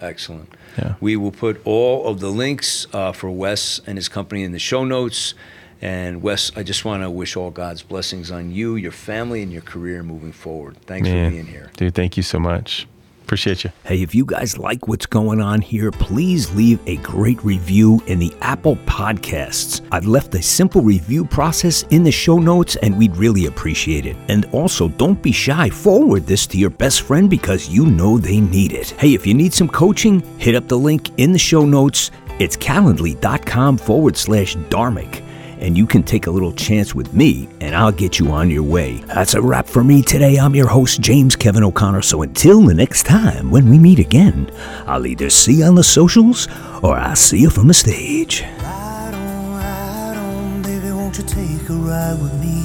Excellent. 0.00 0.54
Yeah. 0.78 0.94
We 1.00 1.16
will 1.16 1.32
put 1.32 1.60
all 1.64 2.06
of 2.06 2.20
the 2.20 2.30
links 2.30 2.86
uh, 2.92 3.12
for 3.12 3.30
Wes 3.30 3.80
and 3.86 3.98
his 3.98 4.08
company 4.08 4.44
in 4.44 4.52
the 4.52 4.58
show 4.58 4.84
notes. 4.84 5.34
And 5.82 6.22
Wes, 6.22 6.52
I 6.56 6.62
just 6.62 6.84
want 6.84 7.02
to 7.02 7.10
wish 7.10 7.36
all 7.36 7.50
God's 7.50 7.82
blessings 7.82 8.30
on 8.30 8.50
you, 8.50 8.76
your 8.76 8.92
family, 8.92 9.42
and 9.42 9.50
your 9.50 9.62
career 9.62 10.02
moving 10.02 10.32
forward. 10.32 10.76
Thanks 10.82 11.08
Man, 11.08 11.30
for 11.30 11.34
being 11.34 11.46
here. 11.46 11.70
dude. 11.76 11.94
Thank 11.94 12.16
you 12.16 12.22
so 12.22 12.38
much. 12.38 12.86
Appreciate 13.30 13.62
you. 13.62 13.70
Hey, 13.84 14.02
if 14.02 14.12
you 14.12 14.24
guys 14.24 14.58
like 14.58 14.88
what's 14.88 15.06
going 15.06 15.40
on 15.40 15.60
here, 15.60 15.92
please 15.92 16.52
leave 16.56 16.80
a 16.88 16.96
great 16.96 17.40
review 17.44 18.02
in 18.08 18.18
the 18.18 18.34
Apple 18.40 18.74
Podcasts. 18.86 19.82
I've 19.92 20.08
left 20.08 20.34
a 20.34 20.42
simple 20.42 20.82
review 20.82 21.24
process 21.24 21.84
in 21.90 22.02
the 22.02 22.10
show 22.10 22.40
notes, 22.40 22.74
and 22.82 22.98
we'd 22.98 23.16
really 23.16 23.46
appreciate 23.46 24.04
it. 24.04 24.16
And 24.26 24.46
also, 24.46 24.88
don't 24.88 25.22
be 25.22 25.30
shy. 25.30 25.70
Forward 25.70 26.26
this 26.26 26.44
to 26.48 26.58
your 26.58 26.70
best 26.70 27.02
friend 27.02 27.30
because 27.30 27.68
you 27.68 27.86
know 27.86 28.18
they 28.18 28.40
need 28.40 28.72
it. 28.72 28.90
Hey, 28.98 29.14
if 29.14 29.24
you 29.24 29.34
need 29.34 29.54
some 29.54 29.68
coaching, 29.68 30.22
hit 30.40 30.56
up 30.56 30.66
the 30.66 30.76
link 30.76 31.16
in 31.16 31.30
the 31.30 31.38
show 31.38 31.64
notes. 31.64 32.10
It's 32.40 32.56
calendly.com 32.56 33.78
forward 33.78 34.16
slash 34.16 34.56
dharmic 34.56 35.22
and 35.60 35.76
you 35.76 35.86
can 35.86 36.02
take 36.02 36.26
a 36.26 36.30
little 36.30 36.52
chance 36.52 36.94
with 36.94 37.12
me, 37.12 37.48
and 37.60 37.76
I'll 37.76 37.92
get 37.92 38.18
you 38.18 38.32
on 38.32 38.50
your 38.50 38.62
way. 38.62 38.96
That's 39.06 39.34
a 39.34 39.42
wrap 39.42 39.66
for 39.66 39.84
me 39.84 40.02
today. 40.02 40.36
I'm 40.38 40.54
your 40.54 40.68
host, 40.68 41.00
James 41.00 41.36
Kevin 41.36 41.62
O'Connor. 41.62 42.02
So 42.02 42.22
until 42.22 42.62
the 42.62 42.74
next 42.74 43.04
time 43.04 43.50
when 43.50 43.68
we 43.68 43.78
meet 43.78 43.98
again, 43.98 44.50
I'll 44.86 45.06
either 45.06 45.30
see 45.30 45.54
you 45.54 45.64
on 45.64 45.74
the 45.74 45.84
socials 45.84 46.48
or 46.82 46.96
I'll 46.96 47.14
see 47.14 47.40
you 47.40 47.50
from 47.50 47.68
the 47.68 47.74
stage. 47.74 48.42
Ride 48.58 49.14
on, 49.14 49.52
ride 49.52 50.16
on, 50.16 50.62
baby, 50.62 50.90
won't 50.92 51.16
you 51.18 51.24
take 51.24 51.68
a 51.68 51.74
ride 51.74 52.18
with 52.20 52.34
me? 52.40 52.64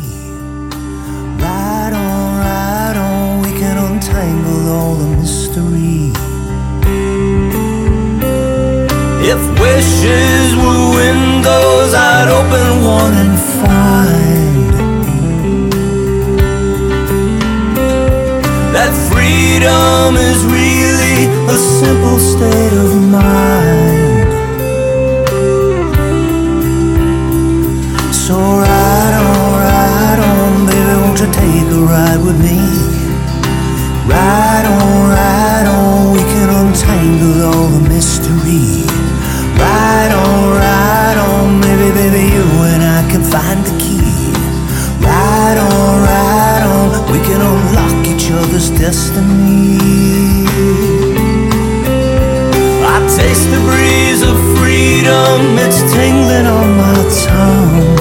Ride 1.43 1.93
on, 1.93 2.37
ride 2.39 2.97
on, 2.97 3.41
we 3.41 3.59
can 3.59 3.77
untangle 3.77 4.69
all 4.69 4.95
the 4.95 5.17
mystery. 5.17 6.13
If 9.27 9.41
wishes 9.59 10.55
were 10.55 10.95
windows, 10.95 11.34
freedom 19.65 20.15
is 20.17 20.45
really 20.45 21.25
a 21.49 21.57
simple 21.57 22.19
state 22.19 22.73
of 22.73 22.93
mind. 23.09 24.29
So 28.13 28.35
ride 28.35 29.15
on, 29.25 29.53
ride 29.65 30.19
on, 30.19 30.65
baby, 30.67 30.95
won't 31.01 31.19
you 31.19 31.29
take 31.33 31.69
a 31.71 31.81
ride 31.81 32.21
with 32.23 32.39
me? 32.45 32.61
Ride 34.05 34.65
on, 34.69 35.09
ride 35.09 35.67
on, 35.67 36.13
we 36.13 36.19
can 36.19 36.49
untangle 36.49 37.43
all 37.49 37.67
the 37.69 37.89
mystery. 37.89 38.85
Ride 39.57 40.13
on, 40.13 40.57
ride 40.61 41.17
on, 41.17 41.59
maybe, 41.59 41.89
baby, 41.91 42.23
you 42.35 42.45
and 42.71 42.83
I 42.83 43.01
can 43.09 43.23
find 43.23 43.65
the 43.65 43.75
key. 43.81 44.31
Ride 45.01 45.57
on, 45.57 46.03
ride 46.03 46.63
on, 46.69 47.11
we 47.11 47.19
can 47.25 47.41
other's 48.65 48.79
destiny. 48.79 49.77
I 52.83 52.99
taste 53.17 53.49
the 53.49 53.59
breeze 53.59 54.21
of 54.21 54.37
freedom, 54.57 55.57
it's 55.59 55.81
tingling 55.93 56.45
on 56.45 56.77
my 56.77 57.09
tongue. 57.25 57.94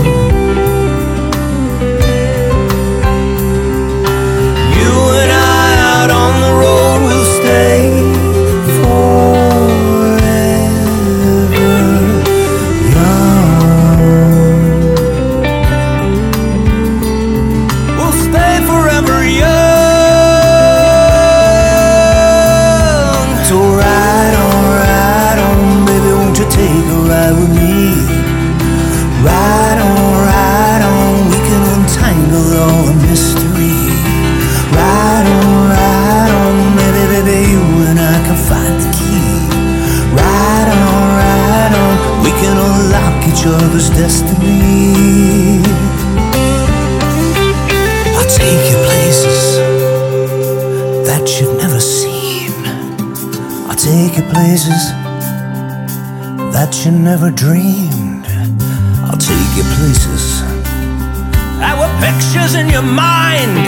In 62.55 62.69
your 62.69 62.83
mind. 62.83 63.59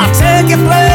I'll 0.00 0.14
take 0.14 0.48
you 0.50 0.56
places 0.66 0.89